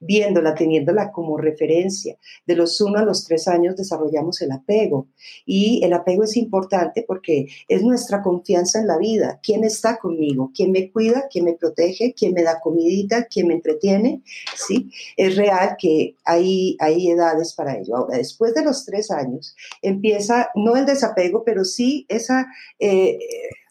viéndola, 0.00 0.54
teniéndola 0.54 1.12
como 1.12 1.36
referencia. 1.36 2.16
De 2.46 2.56
los 2.56 2.80
uno 2.80 2.98
a 2.98 3.04
los 3.04 3.24
tres 3.24 3.48
años 3.48 3.76
desarrollamos 3.76 4.40
el 4.42 4.52
apego 4.52 5.08
y 5.46 5.84
el 5.84 5.92
apego 5.92 6.24
es 6.24 6.36
importante 6.36 7.04
porque 7.06 7.46
es 7.68 7.82
nuestra 7.82 8.22
confianza 8.22 8.80
en 8.80 8.86
la 8.86 8.98
vida. 8.98 9.40
¿Quién 9.42 9.64
está 9.64 9.98
conmigo? 9.98 10.50
¿Quién 10.54 10.72
me 10.72 10.90
cuida? 10.90 11.28
¿Quién 11.30 11.44
me 11.44 11.54
protege? 11.54 12.14
¿Quién 12.14 12.34
me 12.34 12.42
da 12.42 12.60
comidita? 12.60 13.26
¿Quién 13.26 13.48
me 13.48 13.54
entretiene? 13.54 14.22
¿Sí? 14.56 14.90
Es 15.16 15.36
real 15.36 15.76
que 15.78 16.16
hay, 16.24 16.76
hay 16.80 17.10
edades 17.10 17.54
para 17.54 17.78
ello. 17.78 17.96
Ahora, 17.96 18.18
después 18.18 18.54
de 18.54 18.64
los 18.64 18.84
tres 18.84 19.10
años, 19.10 19.54
empieza 19.80 20.50
no 20.54 20.76
el 20.76 20.86
desapego, 20.86 21.44
pero 21.44 21.64
sí 21.64 22.06
esa... 22.08 22.46
Eh, 22.78 23.18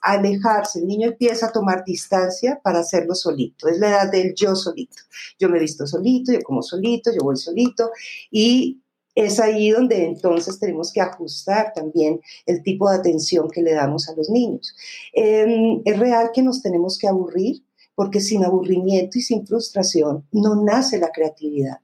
alejarse, 0.01 0.79
el 0.79 0.87
niño 0.87 1.09
empieza 1.09 1.47
a 1.47 1.51
tomar 1.51 1.83
distancia 1.85 2.59
para 2.63 2.79
hacerlo 2.79 3.15
solito, 3.15 3.67
es 3.67 3.77
la 3.79 3.89
edad 3.89 4.11
del 4.11 4.33
yo 4.33 4.55
solito. 4.55 5.03
Yo 5.39 5.49
me 5.49 5.59
visto 5.59 5.85
solito, 5.85 6.33
yo 6.33 6.41
como 6.41 6.61
solito, 6.61 7.11
yo 7.11 7.23
voy 7.23 7.37
solito 7.37 7.91
y 8.31 8.81
es 9.15 9.39
ahí 9.39 9.71
donde 9.71 10.05
entonces 10.05 10.59
tenemos 10.59 10.91
que 10.91 11.01
ajustar 11.01 11.73
también 11.73 12.21
el 12.45 12.63
tipo 12.63 12.89
de 12.89 12.97
atención 12.97 13.49
que 13.49 13.61
le 13.61 13.73
damos 13.73 14.07
a 14.09 14.15
los 14.15 14.29
niños. 14.29 14.75
Em, 15.13 15.81
es 15.85 15.99
real 15.99 16.31
que 16.33 16.41
nos 16.41 16.61
tenemos 16.61 16.97
que 16.97 17.07
aburrir, 17.07 17.63
porque 17.93 18.21
sin 18.21 18.43
aburrimiento 18.43 19.17
y 19.19 19.21
sin 19.21 19.45
frustración 19.45 20.25
no 20.31 20.63
nace 20.63 20.97
la 20.97 21.11
creatividad. 21.11 21.79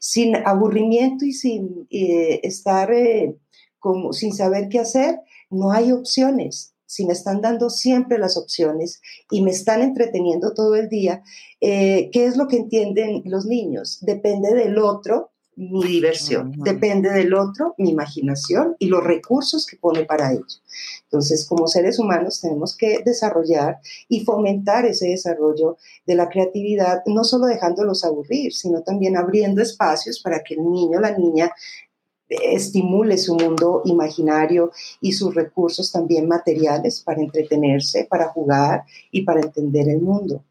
Sin 0.00 0.36
aburrimiento 0.36 1.24
y 1.24 1.32
sin 1.32 1.86
eh, 1.90 2.40
estar 2.42 2.92
eh, 2.92 3.36
como 3.78 4.12
sin 4.12 4.32
saber 4.32 4.68
qué 4.68 4.80
hacer, 4.80 5.20
no 5.50 5.72
hay 5.72 5.92
opciones. 5.92 6.75
Si 6.86 7.04
me 7.04 7.12
están 7.12 7.40
dando 7.40 7.68
siempre 7.68 8.18
las 8.18 8.36
opciones 8.36 9.00
y 9.30 9.42
me 9.42 9.50
están 9.50 9.82
entreteniendo 9.82 10.54
todo 10.54 10.76
el 10.76 10.88
día, 10.88 11.22
eh, 11.60 12.10
¿qué 12.12 12.26
es 12.26 12.36
lo 12.36 12.48
que 12.48 12.56
entienden 12.56 13.22
los 13.26 13.46
niños? 13.46 13.98
Depende 14.02 14.54
del 14.54 14.78
otro 14.78 15.30
mi 15.56 15.82
diversión. 15.84 16.52
Depende 16.58 17.10
del 17.10 17.32
otro, 17.32 17.74
mi 17.78 17.90
imaginación 17.90 18.76
y 18.78 18.88
los 18.88 19.02
recursos 19.02 19.64
que 19.64 19.78
pone 19.78 20.04
para 20.04 20.30
ello. 20.32 20.44
Entonces, 21.04 21.46
como 21.46 21.66
seres 21.66 21.98
humanos 21.98 22.42
tenemos 22.42 22.76
que 22.76 22.98
desarrollar 23.02 23.78
y 24.06 24.22
fomentar 24.24 24.84
ese 24.84 25.08
desarrollo 25.08 25.78
de 26.06 26.14
la 26.14 26.28
creatividad, 26.28 27.02
no 27.06 27.24
solo 27.24 27.46
dejándolos 27.46 28.04
aburrir, 28.04 28.52
sino 28.52 28.82
también 28.82 29.16
abriendo 29.16 29.62
espacios 29.62 30.20
para 30.20 30.42
que 30.42 30.54
el 30.54 30.70
niño, 30.70 31.00
la 31.00 31.16
niña, 31.16 31.50
estimule 32.28 33.18
su 33.18 33.34
mundo 33.36 33.82
imaginario 33.84 34.72
y 35.00 35.12
sus 35.12 35.34
recursos 35.34 35.92
también 35.92 36.28
materiales 36.28 37.00
para 37.00 37.20
entretenerse, 37.20 38.06
para 38.08 38.28
jugar 38.28 38.84
y 39.10 39.22
para 39.22 39.40
entender 39.40 39.88
el 39.88 40.00
mundo. 40.00 40.42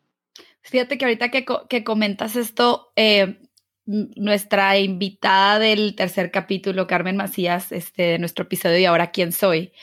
Fíjate 0.62 0.98
que 0.98 1.06
ahorita 1.06 1.30
que, 1.30 1.46
que 1.70 1.84
comentas 1.84 2.36
esto, 2.36 2.92
eh, 2.96 3.38
nuestra 3.86 4.80
invitada 4.80 5.60
del 5.60 5.96
tercer 5.96 6.32
capítulo, 6.32 6.88
Carmen 6.88 7.18
Macías, 7.18 7.72
este, 7.72 8.04
de 8.04 8.20
nuestro 8.20 8.46
episodio 8.46 8.80
y 8.80 8.86
ahora 8.86 9.12
quién 9.12 9.32
soy. 9.32 9.74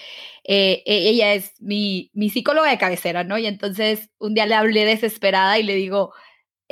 Eh, 0.44 0.82
e, 0.86 1.08
ella 1.08 1.34
es 1.34 1.52
mi, 1.60 2.10
mi 2.14 2.30
psicóloga 2.30 2.70
de 2.70 2.78
cabecera, 2.78 3.22
¿no? 3.22 3.38
Y 3.38 3.46
entonces 3.46 4.10
un 4.18 4.34
día 4.34 4.46
le 4.46 4.56
hablé 4.56 4.84
desesperada 4.84 5.58
y 5.58 5.62
le 5.62 5.76
digo, 5.76 6.12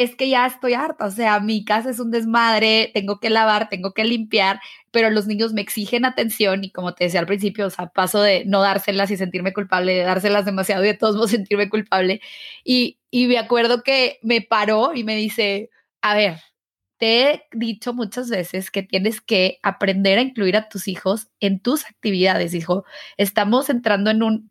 es 0.01 0.17
que 0.17 0.31
ya 0.31 0.47
estoy 0.47 0.73
harta, 0.73 1.05
o 1.05 1.11
sea, 1.11 1.41
mi 1.41 1.63
casa 1.63 1.91
es 1.91 2.01
un 2.01 2.11
desmadre, 2.11 2.91
tengo 2.95 3.21
que 3.21 3.29
lavar, 3.29 3.69
tengo 3.69 3.93
que 3.93 4.05
limpiar, 4.05 4.59
pero 4.91 5.11
los 5.11 5.27
niños 5.27 5.53
me 5.53 5.61
exigen 5.61 6.07
atención 6.07 6.65
y 6.65 6.71
como 6.71 6.95
te 6.95 7.05
decía 7.05 7.21
al 7.21 7.27
principio, 7.27 7.67
o 7.67 7.71
sea, 7.71 7.89
paso 7.89 8.23
de 8.23 8.47
no 8.47 8.63
dárselas 8.63 9.11
y 9.11 9.19
sentirme 9.19 9.53
culpable, 9.53 9.93
de 9.93 10.05
dárselas 10.05 10.47
demasiado 10.47 10.85
y 10.85 10.87
de 10.89 10.95
todos 10.95 11.17
modos 11.17 11.33
sentirme 11.33 11.69
culpable. 11.69 12.23
Y, 12.65 12.99
y 13.11 13.27
me 13.27 13.37
acuerdo 13.37 13.83
que 13.83 14.19
me 14.23 14.41
paró 14.41 14.95
y 14.95 15.05
me 15.05 15.17
dice, 15.17 15.69
a 16.01 16.15
ver, 16.15 16.41
te 16.97 17.33
he 17.33 17.43
dicho 17.53 17.93
muchas 17.93 18.31
veces 18.31 18.71
que 18.71 18.83
tienes 18.83 19.21
que 19.21 19.59
aprender 19.63 20.19
a 20.19 20.23
incluir 20.23 20.57
a 20.57 20.71
tus 20.71 20.89
hijos 20.89 21.29
en 21.41 21.61
tus 21.61 21.85
actividades, 21.85 22.55
hijo. 22.55 22.85
Estamos 23.19 23.69
entrando 23.69 24.11
en 24.11 24.23
un, 24.23 24.51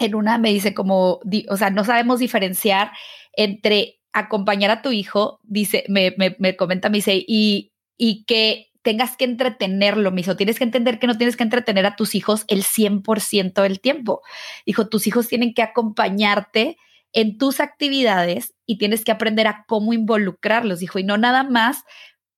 en 0.00 0.16
una, 0.16 0.38
me 0.38 0.50
dice 0.52 0.74
como, 0.74 1.20
o 1.48 1.56
sea, 1.56 1.70
no 1.70 1.84
sabemos 1.84 2.18
diferenciar 2.18 2.90
entre 3.34 4.01
acompañar 4.12 4.70
a 4.70 4.82
tu 4.82 4.92
hijo, 4.92 5.40
dice, 5.42 5.84
me, 5.88 6.14
me, 6.16 6.36
me 6.38 6.56
comenta, 6.56 6.88
me 6.88 6.98
dice, 6.98 7.24
y, 7.26 7.72
y 7.96 8.24
que 8.24 8.72
tengas 8.82 9.16
que 9.16 9.24
entretenerlo, 9.24 10.12
hijo. 10.16 10.36
Tienes 10.36 10.58
que 10.58 10.64
entender 10.64 10.98
que 10.98 11.06
no 11.06 11.16
tienes 11.16 11.36
que 11.36 11.44
entretener 11.44 11.86
a 11.86 11.96
tus 11.96 12.14
hijos 12.14 12.44
el 12.48 12.64
100% 12.64 13.62
del 13.62 13.80
tiempo. 13.80 14.22
Dijo, 14.66 14.88
tus 14.88 15.06
hijos 15.06 15.28
tienen 15.28 15.54
que 15.54 15.62
acompañarte 15.62 16.76
en 17.12 17.38
tus 17.38 17.60
actividades 17.60 18.54
y 18.66 18.78
tienes 18.78 19.04
que 19.04 19.12
aprender 19.12 19.46
a 19.46 19.64
cómo 19.68 19.92
involucrarlos, 19.92 20.80
dijo, 20.80 20.98
y 20.98 21.04
no 21.04 21.18
nada 21.18 21.44
más 21.44 21.84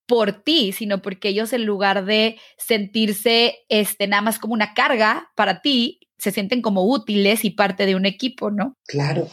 por 0.06 0.32
ti, 0.42 0.72
sino 0.72 1.00
porque 1.00 1.28
ellos 1.28 1.52
en 1.52 1.64
lugar 1.64 2.04
de 2.04 2.38
sentirse 2.58 3.58
este, 3.68 4.06
nada 4.06 4.22
más 4.22 4.38
como 4.38 4.52
una 4.52 4.74
carga 4.74 5.30
para 5.34 5.62
ti, 5.62 6.00
se 6.18 6.30
sienten 6.30 6.60
como 6.60 6.84
útiles 6.84 7.44
y 7.44 7.50
parte 7.50 7.86
de 7.86 7.94
un 7.94 8.04
equipo, 8.04 8.50
¿no? 8.50 8.76
Claro. 8.86 9.28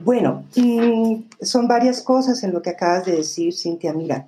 Bueno, 0.00 0.44
son 1.42 1.68
varias 1.68 2.02
cosas 2.02 2.42
en 2.42 2.52
lo 2.52 2.62
que 2.62 2.70
acabas 2.70 3.04
de 3.04 3.16
decir, 3.16 3.52
Cintia. 3.54 3.92
Mira, 3.92 4.26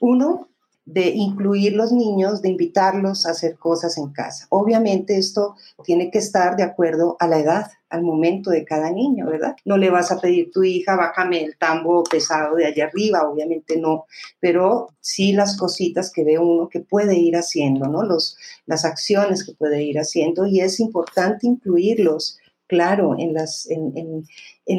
uno, 0.00 0.48
de 0.92 1.10
incluir 1.10 1.74
los 1.74 1.92
niños, 1.92 2.42
de 2.42 2.48
invitarlos 2.48 3.24
a 3.24 3.30
hacer 3.30 3.56
cosas 3.56 3.96
en 3.96 4.08
casa. 4.10 4.46
Obviamente 4.48 5.16
esto 5.18 5.54
tiene 5.84 6.10
que 6.10 6.18
estar 6.18 6.56
de 6.56 6.64
acuerdo 6.64 7.16
a 7.20 7.28
la 7.28 7.38
edad, 7.38 7.70
al 7.90 8.02
momento 8.02 8.50
de 8.50 8.64
cada 8.64 8.90
niño, 8.90 9.26
¿verdad? 9.26 9.54
No 9.64 9.76
le 9.76 9.90
vas 9.90 10.10
a 10.10 10.20
pedir 10.20 10.50
tu 10.50 10.64
hija, 10.64 10.96
bájame 10.96 11.44
el 11.44 11.56
tambo 11.58 12.02
pesado 12.02 12.56
de 12.56 12.66
allá 12.66 12.86
arriba, 12.86 13.28
obviamente 13.28 13.78
no, 13.78 14.06
pero 14.40 14.88
sí 15.00 15.32
las 15.32 15.56
cositas 15.56 16.10
que 16.10 16.24
ve 16.24 16.38
uno 16.38 16.68
que 16.68 16.80
puede 16.80 17.16
ir 17.16 17.36
haciendo, 17.36 17.86
¿no? 17.86 18.02
Los, 18.02 18.36
las 18.66 18.84
acciones 18.84 19.44
que 19.44 19.52
puede 19.52 19.82
ir 19.82 19.98
haciendo 19.98 20.44
y 20.46 20.60
es 20.60 20.80
importante 20.80 21.46
incluirlos 21.46 22.39
claro 22.70 23.16
en 23.18 23.34
las, 23.34 23.68
en, 23.68 24.24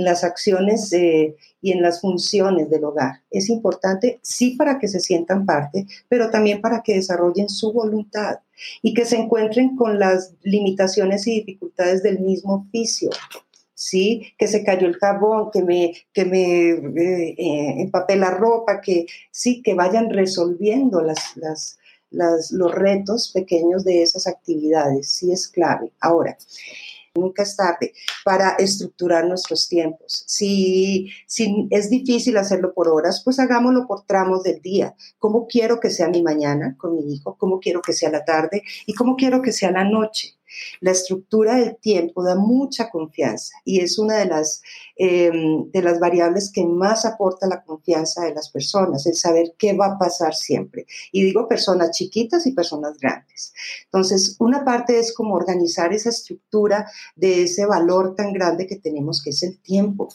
las 0.06 0.24
acciones 0.24 0.94
eh, 0.94 1.36
y 1.62 1.74
en 1.74 1.82
las 1.82 2.00
funciones 2.00 2.70
del 2.70 2.86
hogar. 2.86 3.22
Es 3.30 3.50
importante, 3.50 4.22
sí, 4.22 4.52
para 4.52 4.80
que 4.80 4.88
se 4.88 5.02
sientan 5.02 5.46
parte, 5.46 5.86
pero 6.08 6.30
también 6.30 6.62
para 6.62 6.84
que 6.84 6.96
desarrollen 6.96 7.50
su 7.50 7.74
voluntad 7.74 8.40
y 8.82 8.94
que 8.94 9.04
se 9.04 9.18
encuentren 9.18 9.76
con 9.76 10.00
las 10.00 10.34
limitaciones 10.42 11.28
y 11.28 11.42
dificultades 11.42 12.02
del 12.02 12.20
mismo 12.20 12.66
oficio. 12.66 13.10
¿sí? 13.74 14.34
Que 14.38 14.48
se 14.48 14.64
cayó 14.64 14.88
el 14.88 14.96
jabón, 14.96 15.52
que 15.52 15.64
me, 15.64 15.94
que 16.14 16.24
me 16.24 16.70
eh, 16.70 17.36
eh, 17.38 17.82
empapé 17.82 18.16
la 18.16 18.32
ropa, 18.32 18.80
que 18.80 19.06
sí, 19.32 19.62
que 19.62 19.74
vayan 19.74 20.10
resolviendo 20.12 21.02
las, 21.02 21.36
las, 21.36 22.52
los 22.52 22.74
retos 22.74 23.32
pequeños 23.34 23.84
de 23.84 24.02
esas 24.02 24.28
actividades, 24.28 25.12
sí 25.12 25.34
es 25.34 25.50
clave. 25.50 25.92
Ahora, 26.00 26.38
nunca 27.16 27.44
es 27.44 27.56
tarde 27.56 27.94
para 28.24 28.52
estructurar 28.52 29.26
nuestros 29.26 29.68
tiempos. 29.68 30.24
Si, 30.28 31.10
si 31.26 31.68
es 31.70 31.90
difícil 31.90 32.38
hacerlo 32.38 32.74
por 32.74 32.88
horas, 32.88 33.22
pues 33.24 33.40
hagámoslo 33.40 33.88
por 33.88 34.06
tramos 34.06 34.44
del 34.44 34.62
día. 34.62 34.96
¿Cómo 35.20 35.48
quiero 35.48 35.80
que 35.80 35.90
sea 35.90 36.10
mi 36.10 36.22
mañana 36.22 36.76
con 36.78 36.96
mi 36.96 37.14
hijo? 37.14 37.36
¿Cómo 37.38 37.60
quiero 37.60 37.82
que 37.82 37.94
sea 37.94 38.10
la 38.10 38.24
tarde? 38.24 38.64
¿Y 38.86 38.94
cómo 38.94 39.16
quiero 39.16 39.42
que 39.42 39.52
sea 39.52 39.72
la 39.72 39.84
noche? 39.84 40.36
La 40.80 40.92
estructura 40.92 41.56
del 41.56 41.78
tiempo 41.78 42.24
da 42.24 42.36
mucha 42.36 42.90
confianza 42.90 43.56
y 43.66 43.80
es 43.80 43.98
una 43.98 44.18
de 44.18 44.26
las, 44.26 44.62
em, 44.96 45.70
de 45.72 45.82
las 45.82 46.00
variables 46.00 46.52
que 46.52 46.66
más 46.66 47.06
aporta 47.06 47.48
la 47.48 47.64
confianza 47.64 48.24
de 48.24 48.34
las 48.34 48.50
personas, 48.50 49.06
el 49.06 49.16
saber 49.16 49.54
qué 49.58 49.74
va 49.74 49.88
a 49.88 49.98
pasar 49.98 50.34
siempre. 50.36 50.86
Y 51.12 51.24
digo 51.24 51.48
personas 51.48 51.92
chiquitas 51.92 52.46
y 52.46 52.52
personas 52.52 52.98
grandes. 52.98 53.54
Entonces, 53.86 54.36
una 54.40 54.64
parte 54.66 55.00
es 55.00 55.14
como 55.14 55.36
organizar 55.36 55.94
esa 55.94 56.10
estructura 56.10 56.90
de 57.16 57.44
ese 57.44 57.66
valor 57.66 58.16
tan 58.16 58.34
grande 58.34 58.68
que 58.68 58.78
tenemos, 58.78 59.22
que 59.22 59.32
es 59.32 59.44
el 59.44 59.60
tiempo. 59.60 60.10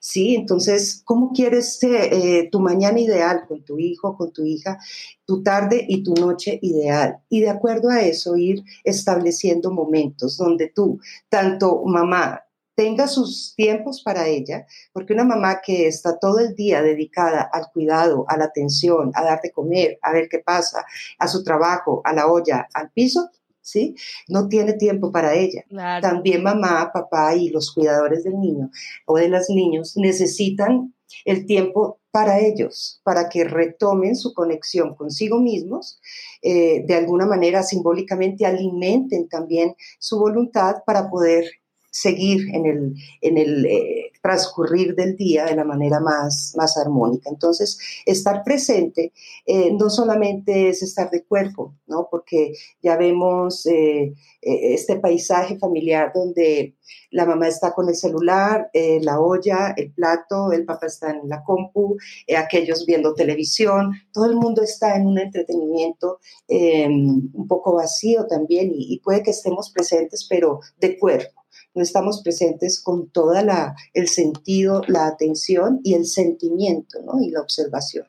¿Sí? 0.00 0.34
Entonces, 0.34 1.02
¿cómo 1.04 1.32
quieres 1.32 1.78
eh, 1.82 2.48
tu 2.50 2.60
mañana 2.60 3.00
ideal 3.00 3.44
con 3.46 3.64
tu 3.64 3.78
hijo, 3.78 4.16
con 4.16 4.32
tu 4.32 4.44
hija, 4.44 4.78
tu 5.24 5.42
tarde 5.42 5.84
y 5.88 6.02
tu 6.02 6.14
noche 6.14 6.58
ideal? 6.62 7.18
Y 7.28 7.40
de 7.40 7.50
acuerdo 7.50 7.90
a 7.90 8.02
eso, 8.02 8.36
ir 8.36 8.62
estableciendo 8.84 9.70
momentos 9.70 10.36
donde 10.36 10.68
tú, 10.68 11.00
tanto 11.28 11.82
mamá, 11.84 12.42
tenga 12.80 13.06
sus 13.06 13.54
tiempos 13.56 14.02
para 14.02 14.26
ella, 14.26 14.66
porque 14.94 15.12
una 15.12 15.24
mamá 15.24 15.60
que 15.60 15.86
está 15.86 16.18
todo 16.18 16.38
el 16.38 16.54
día 16.54 16.80
dedicada 16.80 17.42
al 17.52 17.70
cuidado, 17.72 18.24
a 18.26 18.38
la 18.38 18.44
atención, 18.44 19.10
a 19.14 19.22
darte 19.22 19.50
comer, 19.50 19.98
a 20.00 20.12
ver 20.12 20.30
qué 20.30 20.38
pasa, 20.38 20.86
a 21.18 21.28
su 21.28 21.44
trabajo, 21.44 22.00
a 22.04 22.14
la 22.14 22.26
olla, 22.26 22.66
al 22.72 22.90
piso, 22.90 23.28
¿sí? 23.62 23.94
No 24.28 24.48
tiene 24.48 24.74
tiempo 24.74 25.12
para 25.12 25.34
ella. 25.34 25.64
También 26.00 26.42
mamá, 26.42 26.90
papá 26.92 27.34
y 27.34 27.50
los 27.50 27.72
cuidadores 27.72 28.24
del 28.24 28.38
niño 28.38 28.70
o 29.06 29.16
de 29.16 29.28
los 29.28 29.48
niños 29.50 29.96
necesitan 29.96 30.94
el 31.24 31.46
tiempo 31.46 31.98
para 32.10 32.40
ellos, 32.40 33.00
para 33.04 33.28
que 33.28 33.44
retomen 33.44 34.16
su 34.16 34.34
conexión 34.34 34.94
consigo 34.94 35.40
mismos, 35.40 36.00
eh, 36.42 36.84
de 36.86 36.94
alguna 36.94 37.26
manera 37.26 37.62
simbólicamente 37.62 38.46
alimenten 38.46 39.28
también 39.28 39.74
su 39.98 40.18
voluntad 40.18 40.76
para 40.84 41.08
poder 41.08 41.44
seguir 41.90 42.48
en 42.54 42.66
el, 42.66 42.94
en 43.20 43.38
el 43.38 43.66
eh, 43.66 44.09
transcurrir 44.20 44.94
del 44.94 45.16
día 45.16 45.46
de 45.46 45.56
la 45.56 45.64
manera 45.64 46.00
más, 46.00 46.54
más 46.56 46.76
armónica. 46.76 47.30
Entonces, 47.30 47.78
estar 48.04 48.42
presente 48.44 49.12
eh, 49.46 49.72
no 49.72 49.90
solamente 49.90 50.68
es 50.68 50.82
estar 50.82 51.10
de 51.10 51.24
cuerpo, 51.24 51.74
¿no? 51.86 52.08
porque 52.10 52.52
ya 52.82 52.96
vemos 52.96 53.66
eh, 53.66 54.14
este 54.42 54.96
paisaje 54.96 55.58
familiar 55.58 56.12
donde 56.14 56.74
la 57.10 57.26
mamá 57.26 57.48
está 57.48 57.72
con 57.72 57.88
el 57.88 57.94
celular, 57.94 58.70
la 58.72 59.20
olla, 59.20 59.74
el 59.76 59.92
plato, 59.92 60.52
el 60.52 60.64
papá 60.64 60.86
está 60.86 61.10
en 61.10 61.28
la 61.28 61.42
compu, 61.42 61.96
aquellos 62.36 62.86
viendo 62.86 63.14
televisión, 63.14 63.92
todo 64.12 64.26
el 64.26 64.36
mundo 64.36 64.62
está 64.62 64.96
en 64.96 65.06
un 65.06 65.18
entretenimiento 65.18 66.20
un 66.48 67.46
poco 67.48 67.74
vacío 67.74 68.26
también 68.26 68.70
y 68.74 68.98
puede 69.00 69.22
que 69.22 69.30
estemos 69.30 69.70
presentes, 69.70 70.26
pero 70.28 70.60
de 70.80 70.98
cuerpo 70.98 71.39
no 71.74 71.82
estamos 71.82 72.22
presentes 72.22 72.80
con 72.80 73.08
toda 73.10 73.42
la 73.42 73.76
el 73.94 74.08
sentido, 74.08 74.82
la 74.88 75.06
atención 75.06 75.80
y 75.84 75.94
el 75.94 76.06
sentimiento, 76.06 77.00
¿no? 77.02 77.20
Y 77.22 77.30
la 77.30 77.40
observación. 77.40 78.06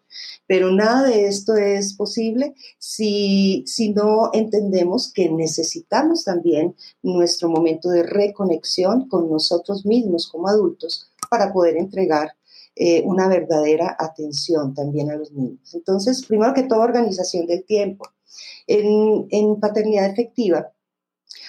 Pero 0.47 0.71
nada 0.71 1.07
de 1.07 1.27
esto 1.27 1.55
es 1.55 1.93
posible 1.93 2.55
si, 2.77 3.63
si 3.67 3.93
no 3.93 4.31
entendemos 4.33 5.11
que 5.13 5.29
necesitamos 5.29 6.23
también 6.23 6.75
nuestro 7.03 7.49
momento 7.49 7.89
de 7.89 8.03
reconexión 8.03 9.07
con 9.07 9.29
nosotros 9.29 9.85
mismos 9.85 10.27
como 10.27 10.47
adultos 10.47 11.11
para 11.29 11.53
poder 11.53 11.77
entregar 11.77 12.33
eh, 12.75 13.03
una 13.05 13.27
verdadera 13.27 13.95
atención 13.99 14.73
también 14.73 15.11
a 15.11 15.15
los 15.15 15.31
niños. 15.31 15.73
Entonces, 15.73 16.25
primero 16.25 16.53
que 16.53 16.63
todo, 16.63 16.79
organización 16.79 17.45
del 17.45 17.63
tiempo. 17.65 18.09
En, 18.65 19.27
en 19.29 19.59
paternidad 19.59 20.09
efectiva, 20.09 20.71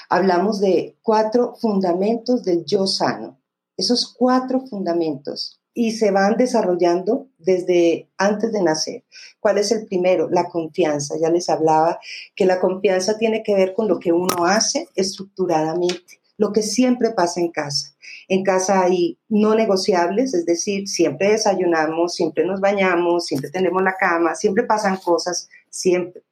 hablamos 0.08 0.60
de 0.60 0.96
cuatro 1.02 1.54
fundamentos 1.60 2.44
del 2.44 2.64
yo 2.64 2.86
sano. 2.86 3.40
Esos 3.76 4.12
cuatro 4.12 4.60
fundamentos 4.66 5.62
y 5.74 5.92
se 5.92 6.10
van 6.10 6.36
desarrollando 6.36 7.28
desde 7.38 8.10
antes 8.18 8.52
de 8.52 8.62
nacer. 8.62 9.04
¿Cuál 9.40 9.58
es 9.58 9.72
el 9.72 9.86
primero? 9.86 10.28
La 10.30 10.48
confianza. 10.48 11.14
Ya 11.20 11.30
les 11.30 11.48
hablaba 11.48 11.98
que 12.36 12.44
la 12.44 12.60
confianza 12.60 13.16
tiene 13.16 13.42
que 13.42 13.54
ver 13.54 13.72
con 13.72 13.88
lo 13.88 13.98
que 13.98 14.12
uno 14.12 14.44
hace 14.44 14.88
estructuradamente, 14.94 16.20
lo 16.36 16.52
que 16.52 16.62
siempre 16.62 17.10
pasa 17.10 17.40
en 17.40 17.50
casa. 17.50 17.94
En 18.28 18.44
casa 18.44 18.82
hay 18.82 19.18
no 19.28 19.54
negociables, 19.54 20.34
es 20.34 20.44
decir, 20.44 20.88
siempre 20.88 21.30
desayunamos, 21.32 22.14
siempre 22.14 22.44
nos 22.44 22.60
bañamos, 22.60 23.26
siempre 23.26 23.50
tenemos 23.50 23.82
la 23.82 23.96
cama, 23.96 24.34
siempre 24.34 24.64
pasan 24.64 24.98
cosas 24.98 25.48
siempre. 25.70 26.22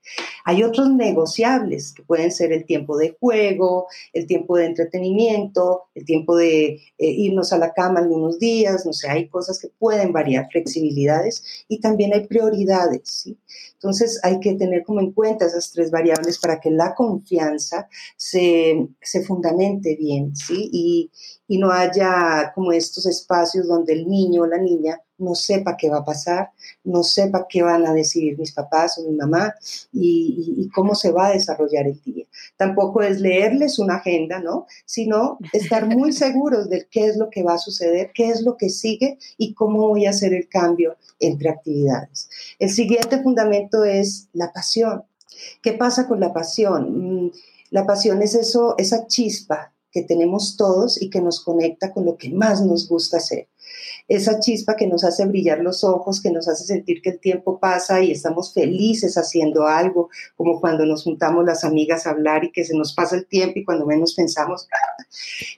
Hay 0.45 0.63
otros 0.63 0.91
negociables 0.91 1.93
que 1.93 2.03
pueden 2.03 2.31
ser 2.31 2.53
el 2.53 2.65
tiempo 2.65 2.97
de 2.97 3.17
juego, 3.21 3.87
el 4.13 4.27
tiempo 4.27 4.57
de 4.57 4.67
entretenimiento, 4.67 5.85
el 5.95 6.05
tiempo 6.05 6.37
de 6.37 6.67
eh, 6.67 6.81
irnos 6.99 7.53
a 7.53 7.59
la 7.59 7.73
cama 7.73 8.01
algunos 8.01 8.39
días, 8.39 8.87
no 8.87 8.93
sé, 8.93 9.09
hay 9.09 9.29
cosas 9.29 9.59
que 9.59 9.69
pueden 9.79 10.13
variar, 10.13 10.49
flexibilidades 10.51 11.43
y 11.69 11.81
también 11.81 12.13
hay 12.15 12.27
prioridades. 12.27 13.29
Entonces 13.75 14.21
hay 14.23 14.41
que 14.41 14.55
tener 14.55 14.83
como 14.85 15.01
en 15.01 15.13
cuenta 15.13 15.47
esas 15.47 15.73
tres 15.73 15.91
variables 15.91 16.39
para 16.39 16.61
que 16.61 16.71
la 16.71 16.95
confianza 16.95 17.89
se, 18.17 18.89
se 19.01 19.23
fundamente 19.23 19.97
bien. 19.97 20.33
Y, 20.51 21.11
y 21.49 21.59
no 21.59 21.71
haya 21.71 22.53
como 22.55 22.73
estos 22.73 23.07
espacios 23.07 23.67
donde 23.67 23.93
el 23.93 24.09
niño 24.09 24.43
o 24.43 24.47
la 24.47 24.59
niña 24.59 25.01
no 25.21 25.35
sepa 25.35 25.77
qué 25.77 25.91
va 25.91 25.99
a 25.99 26.05
pasar, 26.05 26.51
no 26.85 27.03
sepa 27.03 27.47
qué 27.49 27.63
van 27.63 27.87
a 27.87 27.93
decidir 27.93 28.39
mis 28.39 28.53
papás 28.53 28.99
o 28.99 29.09
mi 29.09 29.17
mamá 29.17 29.55
y, 29.93 30.69
cómo 30.75 30.95
se 30.95 31.11
va 31.11 31.29
a 31.29 31.33
desarrollar 31.33 31.87
el 31.87 32.01
día. 32.03 32.27
Tampoco 32.57 33.03
es 33.03 33.21
leerles 33.21 33.79
una 33.79 33.97
agenda, 33.97 34.41
¿no? 34.41 34.67
Sino 34.85 35.39
estar 35.53 35.87
muy 35.87 36.13
seguros 36.25 36.69
de 36.71 36.87
qué 36.91 37.07
es 37.07 37.17
lo 37.17 37.31
que 37.31 37.43
va 37.43 37.55
a 37.55 37.59
suceder, 37.59 38.11
qué 38.15 38.29
es 38.29 38.43
lo 38.43 38.57
que 38.57 38.69
sigue 38.69 39.19
y 39.37 39.55
cómo 39.55 39.89
voy 39.89 40.07
a 40.07 40.11
hacer 40.11 40.33
el 40.35 40.49
cambio 40.49 40.97
entre 41.19 41.51
actividades. 41.51 42.29
El 42.59 42.71
siguiente 42.71 43.23
fundamento 43.23 43.85
es 43.85 44.29
la 44.33 44.53
pasión. 44.53 45.03
¿Qué 45.63 45.73
pasa 45.73 46.07
con 46.07 46.21
la 46.21 46.33
pasión? 46.33 47.25
Mm, 47.27 47.33
la 47.71 47.87
pasión 47.87 48.23
es 48.23 48.35
eso, 48.35 48.75
esa 48.79 49.07
chispa 49.07 49.73
que 49.93 50.03
tenemos 50.03 50.57
todos 50.57 51.01
y 51.03 51.11
que 51.11 51.21
nos 51.21 51.41
conecta 51.41 51.93
con 51.93 52.05
lo 52.05 52.17
que 52.17 52.31
más 52.31 52.63
nos 52.63 52.89
gusta 52.89 53.17
hacer 53.17 53.49
esa 54.09 54.41
chispa 54.41 54.75
que 54.75 54.89
nos 54.89 55.05
hace 55.05 55.25
brillar 55.27 55.61
los 55.61 55.85
ojos, 55.85 56.21
que 56.21 56.31
nos 56.31 56.49
hace 56.49 56.65
sentir 56.65 57.01
que 57.01 57.11
el 57.11 57.21
tiempo 57.21 57.61
pasa 57.61 58.03
y 58.03 58.11
estamos 58.11 58.53
felices 58.53 59.17
haciendo 59.17 59.67
algo, 59.67 60.11
como 60.37 60.61
cuando 60.61 60.85
nos 60.85 61.05
juntamos 61.05 61.45
las 61.45 61.65
amigas 61.65 62.07
a 62.07 62.11
hablar 62.11 62.45
y 62.45 62.51
que 62.51 62.65
se 62.65 62.77
nos 62.77 62.93
pasa 62.93 63.17
el 63.17 63.27
tiempo 63.27 63.61
y 63.61 63.65
cuando 63.65 63.87
menos 63.87 64.15
pensamos, 64.15 64.67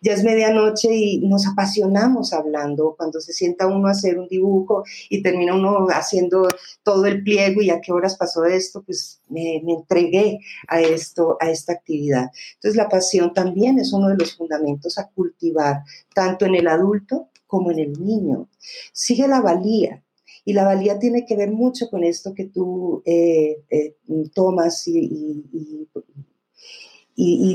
ya 0.02 0.12
es 0.12 0.23
medianoche 0.23 0.95
y 0.95 1.19
nos 1.26 1.47
apasionamos 1.47 2.35
hablando, 2.35 2.95
cuando 2.97 3.21
se 3.21 3.33
sienta 3.33 3.66
uno 3.66 3.88
a 3.88 3.92
hacer 3.92 4.19
un 4.19 4.28
dibujo 4.28 4.85
y 5.09 5.23
termina 5.23 5.54
uno 5.54 5.87
haciendo 5.90 6.49
todo 6.83 7.07
el 7.07 7.23
pliego 7.23 7.62
y 7.62 7.71
a 7.71 7.81
qué 7.81 7.92
horas 7.92 8.16
pasó 8.16 8.45
esto, 8.45 8.83
pues 8.83 9.21
me, 9.28 9.62
me 9.64 9.73
entregué 9.73 10.40
a 10.69 10.81
esto, 10.81 11.38
a 11.40 11.50
esta 11.50 11.73
actividad. 11.73 12.31
Entonces 12.54 12.76
la 12.76 12.88
pasión 12.88 13.33
también 13.33 13.78
es 13.78 13.95
uno 13.95 14.09
de 14.09 14.16
los 14.16 14.37
fundamentos 14.37 14.99
a 14.99 15.09
cultivar, 15.09 15.85
tanto 16.14 16.45
en 16.45 16.54
el 16.54 16.69
adulto 16.69 17.28
como 17.52 17.71
en 17.71 17.80
el 17.80 17.92
niño. 18.02 18.49
Sigue 18.94 19.28
la 19.28 19.42
valía. 19.42 20.02
Y 20.42 20.54
la 20.54 20.64
valía 20.64 20.99
tiene 20.99 21.26
que 21.26 21.37
ver 21.37 21.52
mucho 21.52 21.90
con 21.90 22.02
esto 22.02 22.32
que 22.32 22.47
tú 22.47 23.02
eh, 23.04 23.62
eh, 23.68 23.94
tomas 24.32 24.88
y, 24.88 25.87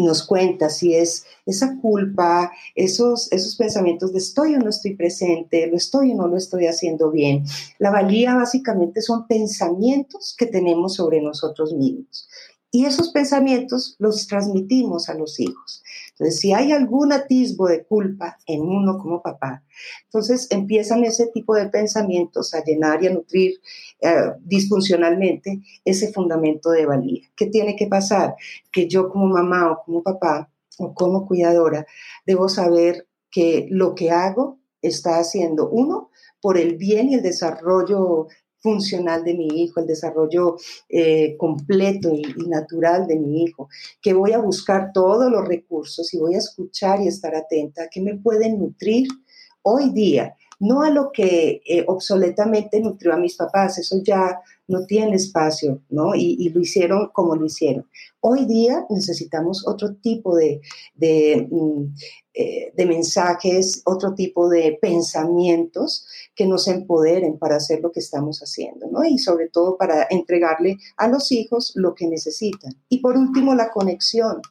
nos 0.04 0.26
cuentas, 0.26 0.84
y 0.84 0.94
es 0.94 1.26
esa 1.48 1.78
culpa, 1.82 2.52
esos, 2.76 3.30
esos 3.34 3.56
pensamientos 3.56 4.14
de 4.14 4.20
estoy 4.20 4.54
o 4.54 4.60
no 4.60 4.70
estoy 4.70 4.96
presente, 4.96 5.66
lo 5.68 5.76
estoy 5.76 6.12
o 6.12 6.16
no 6.16 6.28
lo 6.28 6.38
estoy 6.38 6.68
haciendo 6.68 7.10
bien. 7.10 7.44
La 7.80 7.90
valía 7.90 8.36
básicamente 8.36 9.02
son 9.02 9.28
pensamientos 9.28 10.36
que 10.38 10.46
tenemos 10.46 10.94
sobre 10.94 11.22
nosotros 11.22 11.74
mismos. 11.74 12.30
Y 12.70 12.86
esos 12.86 13.12
pensamientos 13.12 13.96
los 13.98 14.28
transmitimos 14.28 15.08
a 15.08 15.14
los 15.14 15.40
hijos. 15.40 15.84
Entonces, 16.12 16.40
si 16.40 16.52
hay 16.52 16.72
algún 16.72 17.14
atisbo 17.14 17.68
de 17.68 17.86
culpa 17.86 18.38
en 18.46 18.62
uno 18.62 18.98
como 18.98 19.22
papá, 19.22 19.64
entonces 20.06 20.48
empiezan 20.52 21.04
ese 21.04 21.28
tipo 21.28 21.56
de 21.56 21.70
pensamientos 21.70 22.54
a 22.54 22.64
llenar 22.64 23.02
y 23.04 23.08
a 23.08 23.14
nutrir 23.14 23.54
eh, 24.02 24.34
disfuncionalmente 24.42 25.62
ese 25.86 26.12
fundamento 26.12 26.72
de 26.72 26.86
valía. 26.86 27.22
¿Qué 27.36 27.46
tiene 27.46 27.76
que 27.76 27.88
pasar? 27.88 28.36
Que 28.72 28.88
yo 28.88 29.10
como 29.10 29.28
mamá 29.28 29.72
o 29.72 29.84
como 29.84 30.04
papá 30.04 30.50
o 30.78 30.94
como 30.94 31.26
cuidadora 31.26 31.86
debo 32.26 32.50
saber 32.50 33.08
que 33.32 33.68
lo 33.70 33.96
que 33.96 34.12
hago 34.12 34.60
está 34.82 35.20
haciendo, 35.20 35.70
uno, 35.70 36.10
por 36.42 36.58
el 36.58 36.78
bien 36.78 37.10
y 37.10 37.16
el 37.16 37.22
desarrollo 37.22 38.28
funcional 38.68 39.24
de 39.24 39.34
mi 39.34 39.48
hijo, 39.62 39.80
el 39.80 39.88
desarrollo 39.88 40.58
eh, 40.90 41.38
completo 41.38 42.12
y, 42.14 42.22
natural 42.50 43.08
de 43.08 43.18
mi 43.18 43.44
hijo, 43.44 43.70
que 44.02 44.14
voy 44.14 44.34
a 44.34 44.40
buscar 44.40 44.92
todos 44.92 45.32
los 45.32 45.48
recursos 45.48 46.14
y 46.14 46.18
voy 46.18 46.36
a 46.36 46.40
escuchar 46.40 47.02
y 47.02 47.08
estar 47.08 47.34
atenta 47.34 47.88
que 47.90 48.02
me 48.02 48.16
pueden 48.16 48.60
nutrir 48.60 49.08
hoy 49.62 49.92
día, 49.92 50.36
no 50.60 50.82
a 50.82 50.90
lo 50.90 51.12
que 51.12 51.62
eh, 51.66 51.84
obsoletamente 51.88 52.80
nutrió 52.80 53.14
a 53.14 53.18
mis 53.18 53.36
papás, 53.36 53.78
eso 53.78 53.98
ya 54.04 54.40
no 54.68 54.86
tiene 54.86 55.16
espacio, 55.16 55.82
¿no? 55.90 56.14
Y, 56.16 56.50
lo 56.50 56.60
hicieron 56.60 57.10
como 57.14 57.36
lo 57.36 57.46
hicieron. 57.46 57.88
Hoy 58.20 58.46
día 58.46 58.86
necesitamos 58.90 59.66
otro 59.68 59.96
tipo 59.96 60.36
de, 60.36 60.62
de, 60.96 61.48
mm, 61.50 61.96
eh, 62.34 62.74
de 62.76 62.86
mensajes, 62.86 63.82
otro 63.86 64.14
tipo 64.14 64.50
de 64.50 64.78
pensamientos 64.82 66.06
que 66.36 66.46
nos 66.46 66.68
empoderen 66.68 67.38
para 67.38 67.58
hacer 67.58 67.80
lo 67.82 67.92
que 67.92 68.00
estamos 68.00 68.40
haciendo, 68.40 68.88
¿no? 68.92 69.04
Y 69.06 69.20
sobre 69.20 69.50
todo 69.50 69.78
para 69.78 70.08
entregarle 70.10 70.78
a 70.98 71.08
los 71.08 71.32
hijos 71.32 71.74
lo 71.76 71.94
que 71.94 72.08
necesitan. 72.08 72.74
Y 72.90 73.00
por 73.00 73.16
último, 73.16 73.56
la 73.56 73.70
conexión, 73.70 74.42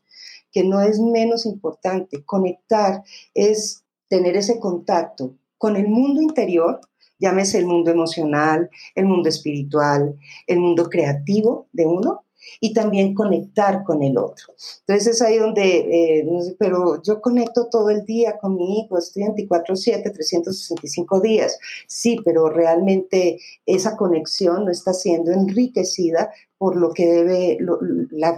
que 0.50 0.64
no 0.64 0.80
es 0.80 0.98
menos 0.98 1.44
importante. 1.44 2.24
Conectar 2.24 3.02
es 3.34 3.82
tener 4.08 4.36
ese 4.36 4.58
contacto 4.58 5.34
con 5.58 5.76
el 5.76 5.88
mundo 5.88 6.20
interior, 6.20 6.80
llámese 7.18 7.58
el 7.58 7.66
mundo 7.66 7.90
emocional, 7.90 8.70
el 8.94 9.06
mundo 9.06 9.28
espiritual, 9.28 10.16
el 10.46 10.58
mundo 10.58 10.88
creativo 10.88 11.68
de 11.72 11.86
uno, 11.86 12.26
y 12.60 12.72
también 12.72 13.14
conectar 13.14 13.82
con 13.84 14.02
el 14.02 14.18
otro. 14.18 14.54
Entonces 14.80 15.14
es 15.14 15.22
ahí 15.22 15.38
donde, 15.38 16.20
eh, 16.20 16.26
pero 16.58 17.02
yo 17.02 17.20
conecto 17.20 17.68
todo 17.70 17.90
el 17.90 18.04
día 18.04 18.38
con 18.38 18.56
mi 18.56 18.80
hijo, 18.80 18.98
estoy 18.98 19.24
24/7, 19.24 20.10
365 20.10 21.20
días. 21.20 21.58
Sí, 21.86 22.18
pero 22.24 22.48
realmente 22.48 23.38
esa 23.64 23.96
conexión 23.96 24.64
no 24.64 24.70
está 24.70 24.92
siendo 24.92 25.32
enriquecida 25.32 26.30
por 26.58 26.76
lo 26.76 26.92
que 26.92 27.06
debe, 27.06 27.58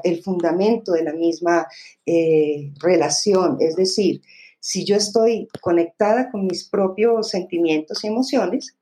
el 0.05 0.23
fundamento 0.23 0.93
de 0.93 1.05
la 1.05 1.13
misma 1.13 1.67
eh, 2.07 2.73
relación. 2.81 3.59
Es 3.61 3.77
decir, 3.77 4.23
si 4.69 4.85
yo 4.85 4.97
estoy 4.97 5.49
conectada 5.63 6.31
con 6.31 6.47
mis 6.47 6.69
propios 6.69 7.31
sentimientos 7.31 8.05
y 8.05 8.09
emociones, 8.09 8.77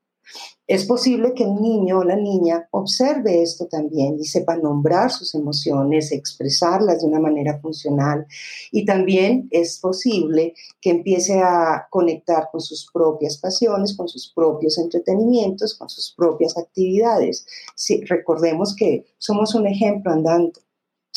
es 0.67 0.83
posible 0.83 1.33
que 1.33 1.45
el 1.45 1.55
niño 1.55 1.99
o 1.99 2.03
la 2.03 2.17
niña 2.17 2.67
observe 2.71 3.41
esto 3.41 3.67
también 3.67 4.19
y 4.19 4.25
sepa 4.25 4.57
nombrar 4.57 5.11
sus 5.11 5.33
emociones, 5.33 6.11
expresarlas 6.11 6.99
de 6.99 7.07
una 7.07 7.21
manera 7.21 7.61
funcional 7.61 8.27
y 8.69 8.83
también 8.83 9.47
es 9.49 9.79
posible 9.79 10.55
que 10.81 10.89
empiece 10.89 11.39
a 11.41 11.87
conectar 11.89 12.49
con 12.51 12.59
sus 12.59 12.91
propias 12.91 13.37
pasiones, 13.37 13.95
con 13.95 14.09
sus 14.09 14.33
propios 14.33 14.77
entretenimientos, 14.77 15.73
con 15.73 15.87
sus 15.87 16.11
propias 16.11 16.57
actividades. 16.57 17.45
Si, 17.75 18.03
recordemos 18.03 18.75
que 18.75 19.05
somos 19.19 19.55
un 19.55 19.67
ejemplo 19.67 20.11
andante 20.11 20.66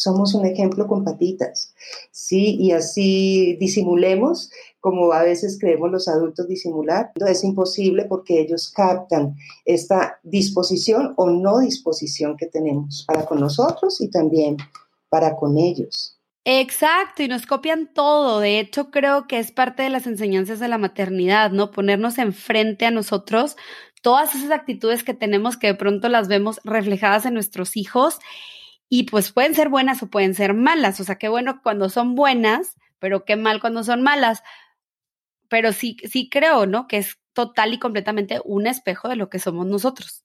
somos 0.00 0.32
un 0.34 0.46
ejemplo 0.46 0.86
con 0.86 1.04
patitas, 1.04 1.74
¿sí? 2.10 2.56
Y 2.58 2.72
así 2.72 3.56
disimulemos, 3.60 4.50
como 4.80 5.12
a 5.12 5.22
veces 5.22 5.58
creemos 5.60 5.90
los 5.90 6.08
adultos 6.08 6.48
disimular. 6.48 7.12
Es 7.28 7.44
imposible 7.44 8.06
porque 8.06 8.40
ellos 8.40 8.72
captan 8.74 9.36
esta 9.66 10.18
disposición 10.22 11.12
o 11.16 11.28
no 11.28 11.58
disposición 11.58 12.38
que 12.38 12.46
tenemos 12.46 13.04
para 13.06 13.26
con 13.26 13.40
nosotros 13.40 14.00
y 14.00 14.08
también 14.08 14.56
para 15.10 15.36
con 15.36 15.58
ellos. 15.58 16.16
Exacto, 16.46 17.22
y 17.22 17.28
nos 17.28 17.44
copian 17.44 17.92
todo. 17.92 18.40
De 18.40 18.58
hecho, 18.58 18.90
creo 18.90 19.26
que 19.26 19.38
es 19.38 19.52
parte 19.52 19.82
de 19.82 19.90
las 19.90 20.06
enseñanzas 20.06 20.60
de 20.60 20.68
la 20.68 20.78
maternidad, 20.78 21.50
¿no? 21.50 21.70
Ponernos 21.70 22.16
enfrente 22.16 22.86
a 22.86 22.90
nosotros 22.90 23.56
todas 24.00 24.34
esas 24.34 24.50
actitudes 24.50 25.04
que 25.04 25.12
tenemos 25.12 25.58
que 25.58 25.66
de 25.66 25.74
pronto 25.74 26.08
las 26.08 26.26
vemos 26.26 26.58
reflejadas 26.64 27.26
en 27.26 27.34
nuestros 27.34 27.76
hijos 27.76 28.18
y 28.92 29.04
pues 29.04 29.30
pueden 29.30 29.54
ser 29.54 29.68
buenas 29.68 30.02
o 30.02 30.08
pueden 30.08 30.34
ser 30.34 30.52
malas. 30.52 30.98
O 31.00 31.04
sea, 31.04 31.14
qué 31.14 31.28
bueno 31.28 31.60
cuando 31.62 31.88
son 31.88 32.16
buenas, 32.16 32.76
pero 32.98 33.24
qué 33.24 33.36
mal 33.36 33.60
cuando 33.60 33.84
son 33.84 34.02
malas. 34.02 34.42
Pero 35.48 35.72
sí, 35.72 35.96
sí 36.10 36.28
creo, 36.28 36.66
¿no? 36.66 36.88
Que 36.88 36.98
es 36.98 37.16
total 37.32 37.72
y 37.72 37.78
completamente 37.78 38.40
un 38.44 38.66
espejo 38.66 39.08
de 39.08 39.14
lo 39.14 39.30
que 39.30 39.38
somos 39.38 39.66
nosotros. 39.66 40.24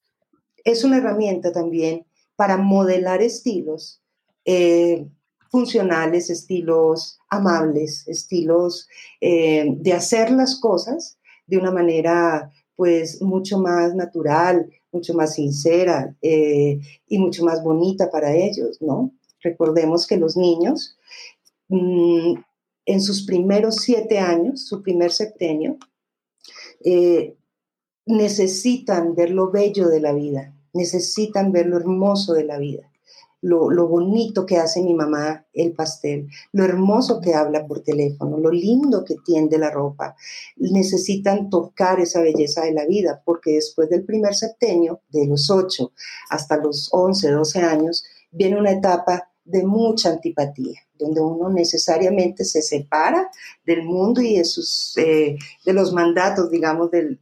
Es 0.64 0.84
una 0.84 0.98
herramienta 0.98 1.52
también 1.52 2.08
para 2.36 2.58
modelar 2.58 3.22
estilos. 3.22 4.02
Eh, 4.46 5.08
funcionales, 5.52 6.32
estilos 6.32 7.20
amables, 7.30 8.08
estilos 8.08 8.90
eh, 9.22 9.68
de 9.78 9.94
hacer 9.94 10.32
las 10.32 10.60
cosas 10.60 11.18
de 11.46 11.58
una 11.58 11.72
manera 11.72 12.52
pues 12.76 13.22
mucho 13.22 13.60
más 13.60 13.96
natural, 13.96 14.70
mucho 14.96 15.14
más 15.14 15.36
sincera 15.36 16.16
eh, 16.22 16.80
y 17.08 17.20
mucho 17.20 17.44
más 17.44 17.64
bonita 17.64 18.10
para 18.10 18.34
ellos, 18.36 18.82
¿no? 18.82 19.12
Recordemos 19.42 20.08
que 20.08 20.18
los 20.18 20.36
niños 20.38 20.98
mm, 21.68 22.34
en 22.86 23.02
sus 23.02 23.26
primeros 23.26 23.76
siete 23.76 24.18
años, 24.20 24.66
su 24.66 24.82
primer 24.82 25.12
septenio, 25.12 25.78
eh, 26.84 27.36
necesitan 28.06 29.16
ver 29.16 29.32
lo 29.32 29.52
bello 29.52 29.88
de 29.90 30.00
la 30.00 30.14
vida, 30.14 30.56
necesitan 30.74 31.52
ver 31.52 31.68
lo 31.68 31.78
hermoso 31.78 32.34
de 32.34 32.46
la 32.46 32.58
vida 32.58 32.92
lo, 33.46 33.88
bonito 33.88 34.46
que 34.46 34.58
hace 34.58 34.82
mi 34.82 34.94
mamá 34.94 35.46
el 35.54 35.74
pastel, 35.74 36.28
lo 36.52 36.64
hermoso 36.64 37.22
que 37.22 37.36
habla 37.36 37.68
por 37.68 37.82
teléfono, 37.82 38.38
lo 38.40 38.52
lindo 38.52 39.06
que 39.06 39.16
tiende 39.24 39.60
la 39.60 39.70
ropa. 39.70 40.16
Necesitan 40.58 41.50
tocar 41.50 42.00
esa 42.00 42.22
belleza 42.22 42.64
de 42.64 42.74
la 42.74 42.86
vida, 42.86 43.22
porque 43.24 43.54
después 43.54 43.90
del 43.90 44.04
primer 44.04 44.34
septenio, 44.34 45.02
de 45.10 45.28
los 45.28 45.50
8 45.50 45.92
hasta 46.30 46.58
los 46.58 46.90
11, 46.92 47.32
12 47.32 47.62
años, 47.62 48.04
viene 48.32 48.58
una 48.58 48.72
etapa 48.72 49.30
de 49.44 49.64
mucha 49.64 50.10
antipatía, 50.10 50.80
donde 50.98 51.22
uno 51.22 51.50
necesariamente 51.50 52.44
se 52.46 52.64
separa 52.64 53.30
del 53.64 53.84
mundo 53.84 54.22
y 54.22 54.38
de, 54.38 54.46
sus, 54.46 54.98
eh, 54.98 55.38
de 55.64 55.74
los 55.74 55.94
mandatos, 55.94 56.50
digamos, 56.50 56.90
del, 56.90 57.20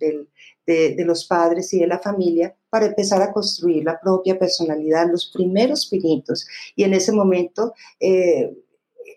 de, 0.65 0.95
los 1.05 1.25
padres 1.25 1.73
y 1.73 1.79
de 1.79 1.87
la 1.87 1.99
familia 1.99 2.55
para 2.69 2.87
empezar 2.87 3.21
a 3.21 3.31
construir 3.31 3.83
la 3.83 3.99
propia 3.99 4.37
personalidad, 4.37 5.09
los 5.11 5.31
primeros 5.33 5.87
pinitos. 5.87 6.47
Y 6.75 6.83
en 6.83 6.93
ese 6.93 7.11
momento, 7.11 7.73
eh, 7.99 8.55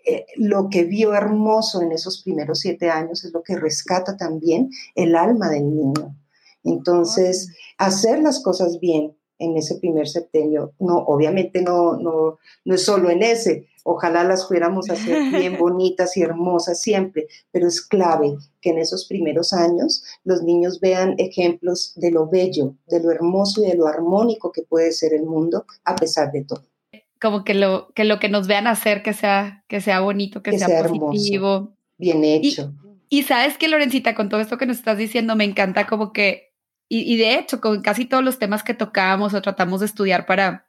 eh, 0.05 0.25
lo 0.35 0.69
que 0.69 0.83
vio 0.83 1.13
hermoso 1.13 1.81
en 1.81 1.91
esos 1.91 2.21
primeros 2.21 2.59
siete 2.59 2.89
años 2.89 3.23
es 3.23 3.31
lo 3.31 3.43
que 3.43 3.55
rescata 3.55 4.17
también 4.17 4.69
el 4.95 5.15
alma 5.15 5.49
del 5.49 5.75
niño. 5.75 6.15
Entonces, 6.63 7.49
hacer 7.77 8.19
las 8.19 8.41
cosas 8.41 8.79
bien 8.79 9.15
en 9.39 9.55
ese 9.55 9.75
primer 9.75 10.07
septenio, 10.07 10.73
no, 10.79 10.97
obviamente 10.97 11.61
no, 11.61 11.95
no, 11.97 12.39
no 12.65 12.75
es 12.75 12.83
solo 12.83 13.09
en 13.09 13.21
ese, 13.21 13.67
Ojalá 13.89 14.25
las 14.25 14.43
pudiéramos 14.43 14.89
hacer 14.89 15.31
bien 15.31 15.57
bonitas 15.57 16.17
y 16.17 16.21
hermosas 16.21 16.81
siempre, 16.81 17.27
pero 17.51 17.69
es 17.69 17.79
clave 17.79 18.35
que 18.59 18.71
en 18.71 18.79
esos 18.79 19.05
primeros 19.05 19.53
años 19.53 20.03
los 20.25 20.43
niños 20.43 20.81
vean 20.81 21.15
ejemplos 21.17 21.93
de 21.95 22.11
lo 22.11 22.27
bello, 22.27 22.75
de 22.87 23.01
lo 23.01 23.11
hermoso 23.11 23.63
y 23.63 23.67
de 23.69 23.77
lo 23.77 23.87
armónico 23.87 24.51
que 24.51 24.63
puede 24.63 24.91
ser 24.91 25.13
el 25.13 25.23
mundo 25.23 25.65
a 25.85 25.95
pesar 25.95 26.33
de 26.33 26.43
todo. 26.43 26.63
Como 27.21 27.45
que 27.45 27.53
lo 27.53 27.87
que, 27.95 28.03
lo 28.03 28.19
que 28.19 28.27
nos 28.27 28.45
vean 28.47 28.67
hacer 28.67 29.03
que 29.03 29.13
sea, 29.13 29.63
que 29.69 29.79
sea 29.79 30.01
bonito, 30.01 30.43
que, 30.43 30.59
sea, 30.59 30.83
positivo. 30.83 31.73
bien 31.97 32.25
hecho. 32.25 32.73
Y, 33.07 33.23
sabes 33.23 33.57
que, 33.57 33.69
Lorencita, 33.69 34.15
con 34.15 34.27
todo 34.27 34.41
esto 34.41 34.57
que 34.57 34.65
nos 34.65 34.79
estás 34.79 34.97
diciendo, 34.97 35.37
me 35.37 35.45
encanta 35.45 35.87
como 35.87 36.11
que, 36.11 36.51
y, 36.89 37.13
y 37.13 37.15
de 37.15 37.35
hecho, 37.35 37.61
con 37.61 37.81
casi 37.81 38.03
todos 38.03 38.21
los 38.21 38.37
temas 38.37 38.63
que 38.63 38.73
tocamos 38.73 39.33
o 39.33 39.41
tratamos 39.41 39.79
de 39.79 39.85
estudiar 39.85 40.25
para, 40.25 40.65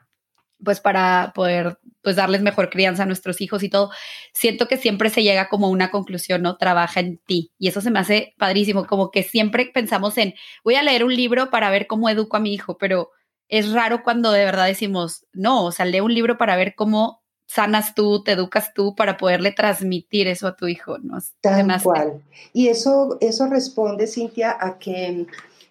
pues 0.63 0.79
para 0.79 1.33
poder 1.35 1.79
pues 2.03 2.17
darles 2.17 2.43
mejor 2.43 2.71
crianza 2.71 3.03
a 3.03 3.07
nuestros 3.07 3.41
hijos 3.41 3.63
y 3.63 3.69
todo, 3.69 3.91
siento 4.33 4.69
que 4.69 4.77
siempre 4.77 5.11
se 5.11 5.23
llega 5.23 5.49
como 5.49 5.67
a 5.67 5.71
una 5.71 5.91
conclusión, 5.91 6.43
¿no? 6.43 6.57
Trabaja 6.57 7.01
en 7.01 7.19
ti. 7.19 7.53
Y 7.59 7.69
eso 7.69 7.81
se 7.81 7.91
me 7.91 7.99
hace 7.99 8.35
padrísimo, 8.39 8.87
como 8.87 9.11
que 9.11 9.23
siempre 9.23 9.71
pensamos 9.73 10.17
en, 10.19 10.35
voy 10.65 10.77
a 10.77 10.83
leer 10.83 11.05
un 11.05 11.15
libro 11.15 11.51
para 11.51 11.71
ver 11.71 11.87
cómo 11.87 12.09
educo 12.09 12.37
a 12.37 12.41
mi 12.41 12.55
hijo, 12.55 12.79
pero 12.79 13.11
es 13.49 13.73
raro 13.73 14.03
cuando 14.03 14.31
de 14.31 14.45
verdad 14.45 14.67
decimos, 14.67 15.27
no, 15.33 15.65
o 15.65 15.73
sea, 15.73 15.87
lee 15.87 16.01
un 16.01 16.15
libro 16.15 16.39
para 16.39 16.57
ver 16.57 16.75
cómo 16.75 17.23
sanas 17.47 17.95
tú, 17.95 18.23
te 18.23 18.33
educas 18.33 18.75
tú 18.75 18.95
para 18.95 19.17
poderle 19.17 19.53
transmitir 19.53 20.29
eso 20.29 20.47
a 20.47 20.55
tu 20.55 20.69
hijo, 20.69 20.99
¿no? 20.99 21.19
Tal 21.41 21.83
cual. 21.83 22.23
Y 22.53 22.69
eso, 22.69 23.17
eso 23.21 23.47
responde, 23.47 24.07
Cintia, 24.07 24.57
a 24.61 24.79
que 24.79 25.27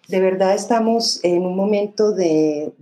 de 0.08 0.20
verdad 0.20 0.54
estamos 0.54 1.20
en 1.22 1.44
un 1.44 1.54
momento 1.54 2.12
de, 2.12 2.72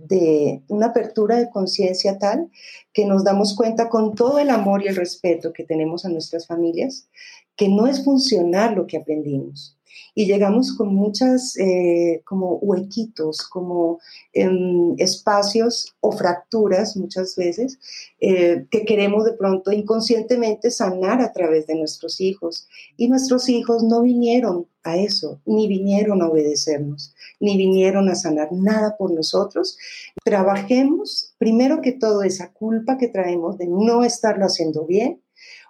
una 0.69 0.87
apertura 0.87 1.35
de 1.35 1.49
conciencia 1.49 2.17
tal 2.17 2.49
que 2.93 3.05
nos 3.05 3.25
damos 3.25 3.53
cuenta 3.53 3.89
con 3.89 4.15
todo 4.15 4.39
el 4.39 4.49
amor 4.49 4.81
y 4.81 4.87
el 4.87 4.95
respeto 4.95 5.51
que 5.51 5.65
tenemos 5.65 6.05
a 6.05 6.09
nuestras 6.09 6.47
familias, 6.47 7.09
que 7.57 7.67
no 7.67 7.85
es 7.85 8.03
funcionar 8.03 8.77
lo 8.77 8.87
que 8.87 8.97
aprendimos, 8.97 9.76
y 10.15 10.25
llegamos 10.25 10.75
con 10.75 10.95
muchas 10.95 11.55
eh, 11.57 12.21
como 12.25 12.55
huequitos, 12.55 13.47
como 13.47 13.99
em, 14.33 14.95
espacios 14.97 15.95
o 15.99 16.11
fracturas 16.11 16.97
muchas 16.97 17.35
veces 17.35 17.79
eh, 18.19 18.65
que 18.71 18.83
queremos 18.83 19.25
de 19.25 19.33
pronto 19.33 19.71
inconscientemente 19.71 20.71
sanar 20.71 21.21
a 21.21 21.31
través 21.33 21.67
de 21.67 21.75
nuestros 21.75 22.19
hijos. 22.19 22.67
Y 22.97 23.09
nuestros 23.09 23.47
hijos 23.47 23.83
no 23.83 24.01
vinieron 24.01 24.67
a 24.83 24.97
eso, 24.97 25.41
ni 25.45 25.67
vinieron 25.67 26.21
a 26.21 26.29
obedecernos, 26.29 27.13
ni 27.39 27.57
vinieron 27.57 28.09
a 28.09 28.15
sanar 28.15 28.51
nada 28.51 28.95
por 28.97 29.11
nosotros. 29.11 29.77
Trabajemos 30.23 31.35
primero 31.37 31.81
que 31.81 31.91
todo 31.91 32.23
esa 32.23 32.51
culpa 32.53 32.97
que 32.97 33.07
traemos 33.07 33.57
de 33.57 33.67
no 33.67 34.03
estarlo 34.03 34.45
haciendo 34.45 34.85
bien 34.85 35.21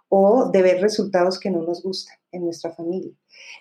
o 0.09 0.49
de 0.49 0.61
ver 0.61 0.81
resultados 0.81 1.39
que 1.39 1.49
no 1.49 1.63
nos 1.63 1.83
gustan 1.83 2.15
en 2.31 2.45
nuestra 2.45 2.71
familia. 2.71 3.11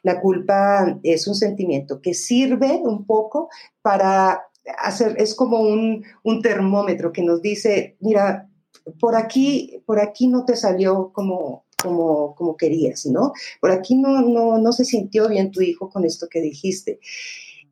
La 0.03 0.21
culpa 0.21 0.99
es 1.03 1.27
un 1.27 1.35
sentimiento 1.35 2.01
que 2.01 2.15
sirve 2.15 2.81
un 2.83 3.07
poco 3.07 3.49
para 3.83 4.47
hacer, 4.79 5.15
es 5.19 5.35
como 5.35 5.61
un, 5.61 6.05
termómetro 6.43 7.13
que 7.13 7.23
nos 7.23 7.43
dice, 7.43 7.97
mira, 8.01 8.49
por 9.01 9.17
aquí, 9.17 9.83
por 9.87 10.01
aquí 10.01 10.29
no 10.29 10.45
te 10.45 10.57
salió 10.57 11.11
como, 11.13 11.65
como, 11.77 12.57
querías, 12.57 13.07
¿no? 13.07 13.33
Por 13.61 13.71
aquí 13.71 13.97
no, 13.97 14.21
no, 14.59 14.73
se 14.73 14.85
sintió 14.85 15.29
bien 15.29 15.51
tu 15.51 15.61
hijo 15.61 15.89
con 15.89 16.05
esto 16.05 16.27
que 16.31 16.41
dijiste. 16.41 17.01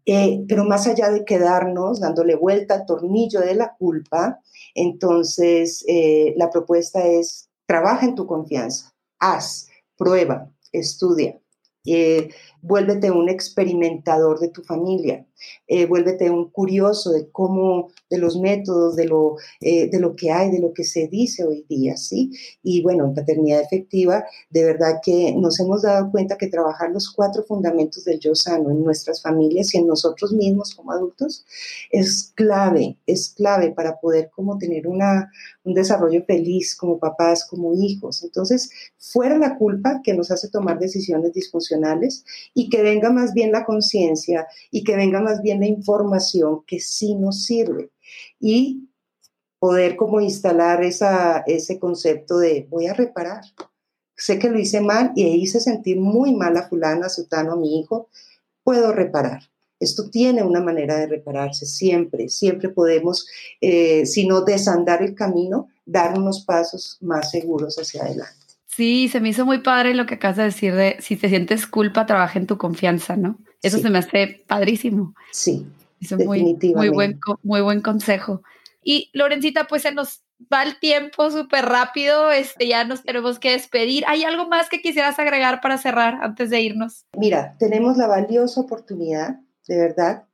Eh, 0.06 0.44
pero 0.48 0.64
más 0.64 0.86
allá 0.86 1.10
de 1.10 1.24
quedarnos 1.24 2.00
dándole 2.00 2.34
vuelta 2.34 2.74
al 2.74 2.86
tornillo 2.86 3.40
de 3.40 3.54
la 3.54 3.74
culpa, 3.74 4.40
entonces 4.74 5.82
eh, 5.88 6.34
la 6.36 6.50
propuesta 6.50 7.06
es, 7.06 7.48
trabaja 7.66 8.04
en 8.04 8.14
tu 8.14 8.26
confianza, 8.26 8.94
haz, 9.18 9.68
prueba, 9.96 10.50
estudia, 10.72 11.40
eh, 11.84 12.30
vuélvete 12.64 13.10
un 13.10 13.28
experimentador 13.28 14.40
de 14.40 14.48
tu 14.48 14.62
familia, 14.62 15.26
eh, 15.68 15.84
vuélvete 15.84 16.30
un 16.30 16.50
curioso 16.50 17.10
de 17.12 17.28
cómo, 17.30 17.90
de 18.08 18.16
los 18.16 18.38
métodos, 18.38 18.96
de 18.96 19.04
lo, 19.04 19.36
eh, 19.60 19.90
de 19.90 20.00
lo 20.00 20.16
que 20.16 20.30
hay, 20.32 20.50
de 20.50 20.60
lo 20.60 20.72
que 20.72 20.84
se 20.84 21.06
dice 21.08 21.44
hoy 21.44 21.66
día, 21.68 21.98
¿sí? 21.98 22.32
Y 22.62 22.82
bueno, 22.82 23.04
en 23.04 23.14
paternidad 23.14 23.60
efectiva, 23.60 24.24
de 24.48 24.64
verdad 24.64 25.00
que 25.04 25.34
nos 25.36 25.60
hemos 25.60 25.82
dado 25.82 26.10
cuenta 26.10 26.38
que 26.38 26.46
trabajar 26.46 26.90
los 26.90 27.10
cuatro 27.10 27.44
fundamentos 27.44 28.04
del 28.04 28.18
yo 28.18 28.34
sano 28.34 28.70
en 28.70 28.82
nuestras 28.82 29.20
familias 29.20 29.74
y 29.74 29.78
en 29.78 29.86
nosotros 29.86 30.32
mismos 30.32 30.74
como 30.74 30.92
adultos 30.92 31.44
es 31.90 32.32
clave, 32.34 32.96
es 33.06 33.28
clave 33.28 33.72
para 33.72 34.00
poder 34.00 34.30
como 34.34 34.56
tener 34.56 34.88
una, 34.88 35.30
un 35.64 35.74
desarrollo 35.74 36.24
feliz 36.24 36.74
como 36.74 36.98
papás, 36.98 37.44
como 37.44 37.74
hijos. 37.74 38.22
Entonces, 38.24 38.70
fuera 38.96 39.36
la 39.36 39.58
culpa 39.58 40.00
que 40.02 40.14
nos 40.14 40.30
hace 40.30 40.48
tomar 40.48 40.78
decisiones 40.78 41.34
disfuncionales 41.34 42.24
y 42.54 42.70
que 42.70 42.82
venga 42.82 43.10
más 43.10 43.34
bien 43.34 43.52
la 43.52 43.64
conciencia 43.64 44.46
y 44.70 44.84
que 44.84 44.96
venga 44.96 45.20
más 45.20 45.42
bien 45.42 45.60
la 45.60 45.66
información 45.66 46.62
que 46.66 46.80
sí 46.80 47.14
nos 47.16 47.42
sirve. 47.42 47.90
Y 48.40 48.88
poder 49.58 49.96
como 49.96 50.20
instalar 50.20 50.82
ese 50.82 51.78
concepto 51.78 52.38
de 52.38 52.66
voy 52.70 52.86
a 52.86 52.94
reparar. 52.94 53.42
Sé 54.16 54.38
que 54.38 54.48
lo 54.48 54.58
hice 54.58 54.80
mal 54.80 55.12
y 55.16 55.24
hice 55.26 55.58
sentir 55.58 55.98
muy 55.98 56.34
mal 56.34 56.56
a 56.56 56.68
fulana, 56.68 57.06
a 57.06 57.08
sutano, 57.08 57.52
a 57.52 57.56
mi 57.56 57.80
hijo. 57.80 58.08
Puedo 58.62 58.92
reparar. 58.92 59.42
Esto 59.80 60.08
tiene 60.08 60.42
una 60.42 60.60
manera 60.60 60.96
de 60.96 61.08
repararse 61.08 61.66
siempre, 61.66 62.28
siempre 62.28 62.68
podemos, 62.68 63.26
eh, 63.60 64.06
si 64.06 64.26
no 64.26 64.42
desandar 64.42 65.02
el 65.02 65.14
camino, 65.14 65.68
dar 65.84 66.16
unos 66.16 66.44
pasos 66.44 66.96
más 67.00 67.30
seguros 67.30 67.76
hacia 67.76 68.02
adelante. 68.02 68.43
Sí, 68.74 69.08
se 69.08 69.20
me 69.20 69.28
hizo 69.28 69.46
muy 69.46 69.58
padre 69.58 69.94
lo 69.94 70.04
que 70.04 70.14
acabas 70.14 70.36
de 70.36 70.42
decir 70.44 70.74
de 70.74 70.96
si 70.98 71.14
te 71.14 71.28
sientes 71.28 71.66
culpa, 71.66 72.06
trabaja 72.06 72.40
en 72.40 72.48
tu 72.48 72.58
confianza, 72.58 73.16
¿no? 73.16 73.38
Eso 73.62 73.78
se 73.78 73.88
me 73.88 73.98
hace 73.98 74.42
padrísimo. 74.48 75.14
Sí. 75.30 75.64
Es 76.00 76.12
muy, 76.26 76.56
muy, 76.74 76.88
buen, 76.88 77.20
muy 77.44 77.60
buen 77.60 77.80
consejo. 77.82 78.42
Y 78.82 79.10
Lorencita, 79.12 79.68
pues 79.68 79.82
se 79.82 79.92
nos 79.92 80.24
va 80.52 80.64
el 80.64 80.78
tiempo 80.80 81.30
súper 81.30 81.66
rápido, 81.66 82.32
este, 82.32 82.66
ya 82.66 82.84
nos 82.84 83.04
tenemos 83.04 83.38
que 83.38 83.52
despedir. 83.52 84.04
¿Hay 84.08 84.24
algo 84.24 84.48
más 84.48 84.68
que 84.68 84.82
quisieras 84.82 85.20
agregar 85.20 85.60
para 85.60 85.78
cerrar 85.78 86.18
antes 86.22 86.50
de 86.50 86.60
irnos? 86.60 87.06
Mira, 87.16 87.54
tenemos 87.60 87.96
la 87.96 88.08
valiosa 88.08 88.60
oportunidad, 88.60 89.36
de 89.68 89.78
verdad, 89.78 90.24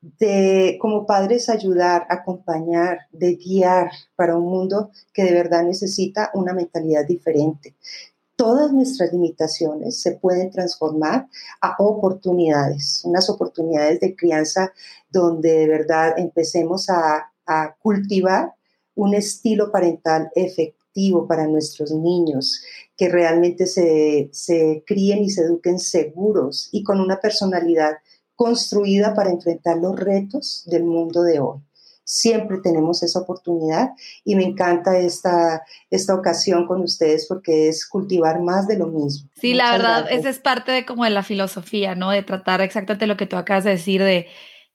de 0.00 0.78
como 0.80 1.06
padres 1.06 1.48
ayudar, 1.48 2.06
acompañar, 2.08 3.00
de 3.12 3.34
guiar 3.34 3.90
para 4.16 4.36
un 4.36 4.44
mundo 4.44 4.90
que 5.12 5.24
de 5.24 5.32
verdad 5.32 5.64
necesita 5.64 6.30
una 6.34 6.52
mentalidad 6.52 7.04
diferente. 7.06 7.74
Todas 8.36 8.72
nuestras 8.72 9.12
limitaciones 9.12 10.00
se 10.00 10.12
pueden 10.12 10.50
transformar 10.50 11.28
a 11.60 11.74
oportunidades, 11.78 13.02
unas 13.04 13.28
oportunidades 13.28 13.98
de 13.98 14.14
crianza 14.14 14.72
donde 15.10 15.50
de 15.52 15.66
verdad 15.66 16.16
empecemos 16.18 16.88
a, 16.88 17.32
a 17.46 17.74
cultivar 17.82 18.54
un 18.94 19.14
estilo 19.14 19.72
parental 19.72 20.30
efectivo 20.34 21.26
para 21.26 21.46
nuestros 21.46 21.92
niños, 21.92 22.62
que 22.96 23.08
realmente 23.08 23.66
se, 23.66 24.28
se 24.32 24.82
críen 24.86 25.22
y 25.22 25.30
se 25.30 25.42
eduquen 25.42 25.78
seguros 25.78 26.68
y 26.72 26.82
con 26.82 27.00
una 27.00 27.20
personalidad 27.20 27.98
construida 28.38 29.14
para 29.14 29.30
enfrentar 29.30 29.78
los 29.78 29.98
retos 29.98 30.62
del 30.66 30.84
mundo 30.84 31.24
de 31.24 31.40
hoy. 31.40 31.58
Siempre 32.04 32.58
tenemos 32.62 33.02
esa 33.02 33.18
oportunidad 33.18 33.90
y 34.24 34.36
me 34.36 34.44
encanta 34.44 34.96
esta, 34.96 35.64
esta 35.90 36.14
ocasión 36.14 36.64
con 36.68 36.80
ustedes 36.80 37.26
porque 37.26 37.68
es 37.68 37.84
cultivar 37.84 38.40
más 38.40 38.68
de 38.68 38.78
lo 38.78 38.86
mismo. 38.86 39.28
Sí, 39.34 39.54
la 39.54 39.72
verdad, 39.72 40.06
esa 40.08 40.30
es 40.30 40.38
parte 40.38 40.70
de 40.70 40.86
como 40.86 41.02
de 41.02 41.10
la 41.10 41.24
filosofía, 41.24 41.96
¿no? 41.96 42.12
De 42.12 42.22
tratar 42.22 42.60
exactamente 42.60 43.08
lo 43.08 43.16
que 43.16 43.26
tú 43.26 43.36
acabas 43.36 43.64
de 43.64 43.70
decir, 43.70 44.00
de 44.04 44.28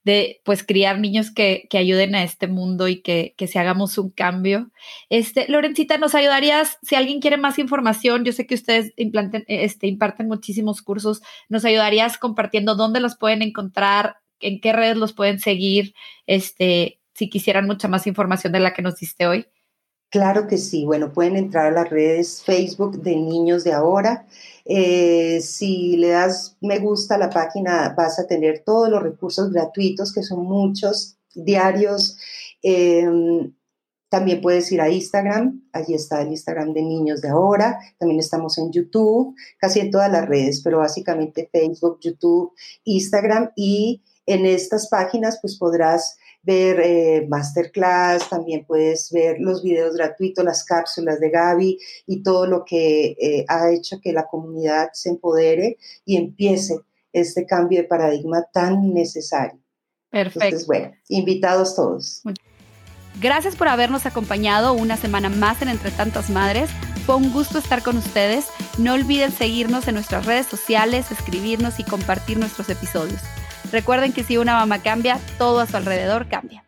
de 0.04 0.40
pues 0.44 0.62
criar 0.62 1.00
niños 1.00 1.30
que, 1.32 1.66
que 1.70 1.78
ayuden 1.78 2.14
a 2.14 2.22
este 2.22 2.46
mundo 2.46 2.88
y 2.88 3.00
que, 3.00 3.34
que 3.36 3.46
si 3.46 3.58
hagamos 3.58 3.98
un 3.98 4.10
cambio. 4.10 4.70
Este, 5.08 5.46
Lorencita, 5.48 5.98
¿nos 5.98 6.14
ayudarías, 6.14 6.78
si 6.82 6.94
alguien 6.94 7.20
quiere 7.20 7.38
más 7.38 7.58
información, 7.58 8.24
yo 8.24 8.32
sé 8.32 8.46
que 8.46 8.54
ustedes 8.54 8.92
implanten, 8.96 9.44
este, 9.48 9.86
imparten 9.86 10.28
muchísimos 10.28 10.82
cursos, 10.82 11.22
¿nos 11.48 11.64
ayudarías 11.64 12.18
compartiendo 12.18 12.74
dónde 12.74 13.00
los 13.00 13.16
pueden 13.16 13.42
encontrar, 13.42 14.18
en 14.40 14.60
qué 14.60 14.72
redes 14.72 14.98
los 14.98 15.14
pueden 15.14 15.38
seguir, 15.38 15.94
este, 16.26 17.00
si 17.14 17.30
quisieran 17.30 17.66
mucha 17.66 17.88
más 17.88 18.06
información 18.06 18.52
de 18.52 18.60
la 18.60 18.74
que 18.74 18.82
nos 18.82 18.96
diste 18.96 19.26
hoy? 19.26 19.46
Claro 20.10 20.46
que 20.46 20.58
sí. 20.58 20.84
Bueno, 20.84 21.12
pueden 21.12 21.36
entrar 21.36 21.66
a 21.66 21.70
las 21.72 21.90
redes 21.90 22.42
Facebook 22.42 23.02
de 23.02 23.16
Niños 23.16 23.64
de 23.64 23.72
Ahora. 23.72 24.26
Eh, 24.64 25.40
si 25.42 25.96
le 25.96 26.08
das 26.08 26.56
me 26.60 26.78
gusta 26.78 27.16
a 27.16 27.18
la 27.18 27.30
página, 27.30 27.94
vas 27.96 28.18
a 28.18 28.26
tener 28.26 28.62
todos 28.64 28.88
los 28.88 29.02
recursos 29.02 29.50
gratuitos, 29.50 30.12
que 30.12 30.22
son 30.22 30.44
muchos, 30.44 31.16
diarios. 31.34 32.16
Em, 32.62 33.52
también 34.08 34.40
puedes 34.40 34.70
ir 34.70 34.80
a 34.80 34.88
Instagram, 34.88 35.60
allí 35.72 35.94
está 35.94 36.22
el 36.22 36.28
Instagram 36.28 36.72
de 36.72 36.82
Niños 36.82 37.20
de 37.20 37.30
Ahora. 37.30 37.80
También 37.98 38.20
estamos 38.20 38.56
en 38.58 38.70
YouTube, 38.70 39.34
casi 39.58 39.80
en 39.80 39.90
todas 39.90 40.10
las 40.10 40.28
redes, 40.28 40.60
pero 40.62 40.78
básicamente 40.78 41.48
Facebook, 41.50 41.98
YouTube, 42.00 42.52
Instagram 42.84 43.50
y 43.56 44.02
en 44.26 44.46
estas 44.46 44.88
páginas 44.88 45.38
pues 45.42 45.58
podrás 45.58 46.16
ver 46.44 46.80
eh, 46.80 47.26
masterclass, 47.28 48.28
también 48.28 48.64
puedes 48.64 49.10
ver 49.10 49.36
los 49.40 49.62
videos 49.62 49.96
gratuitos, 49.96 50.44
las 50.44 50.64
cápsulas 50.64 51.20
de 51.20 51.30
Gaby 51.30 51.78
y 52.06 52.22
todo 52.22 52.46
lo 52.46 52.64
que 52.64 53.16
eh, 53.20 53.44
ha 53.48 53.70
hecho 53.70 54.00
que 54.00 54.12
la 54.12 54.26
comunidad 54.26 54.90
se 54.92 55.10
empodere 55.10 55.78
y 56.04 56.16
empiece 56.16 56.78
este 57.12 57.46
cambio 57.46 57.80
de 57.80 57.88
paradigma 57.88 58.44
tan 58.52 58.92
necesario. 58.92 59.58
Perfecto. 60.10 60.44
Entonces, 60.44 60.66
bueno, 60.66 60.92
invitados 61.08 61.74
todos. 61.74 62.22
Gracias 63.20 63.56
por 63.56 63.68
habernos 63.68 64.06
acompañado 64.06 64.72
una 64.72 64.96
semana 64.96 65.28
más 65.28 65.62
en 65.62 65.68
Entre 65.68 65.90
Tantas 65.90 66.30
Madres. 66.30 66.70
Fue 67.06 67.16
un 67.16 67.32
gusto 67.32 67.58
estar 67.58 67.82
con 67.82 67.96
ustedes. 67.96 68.46
No 68.78 68.94
olviden 68.94 69.30
seguirnos 69.30 69.86
en 69.88 69.94
nuestras 69.94 70.26
redes 70.26 70.46
sociales, 70.46 71.10
escribirnos 71.10 71.78
y 71.78 71.84
compartir 71.84 72.38
nuestros 72.38 72.68
episodios. 72.70 73.20
Recuerden 73.74 74.12
que 74.12 74.22
si 74.22 74.36
una 74.36 74.54
mamá 74.54 74.78
cambia, 74.78 75.18
todo 75.36 75.58
a 75.58 75.66
su 75.66 75.76
alrededor 75.76 76.28
cambia. 76.28 76.63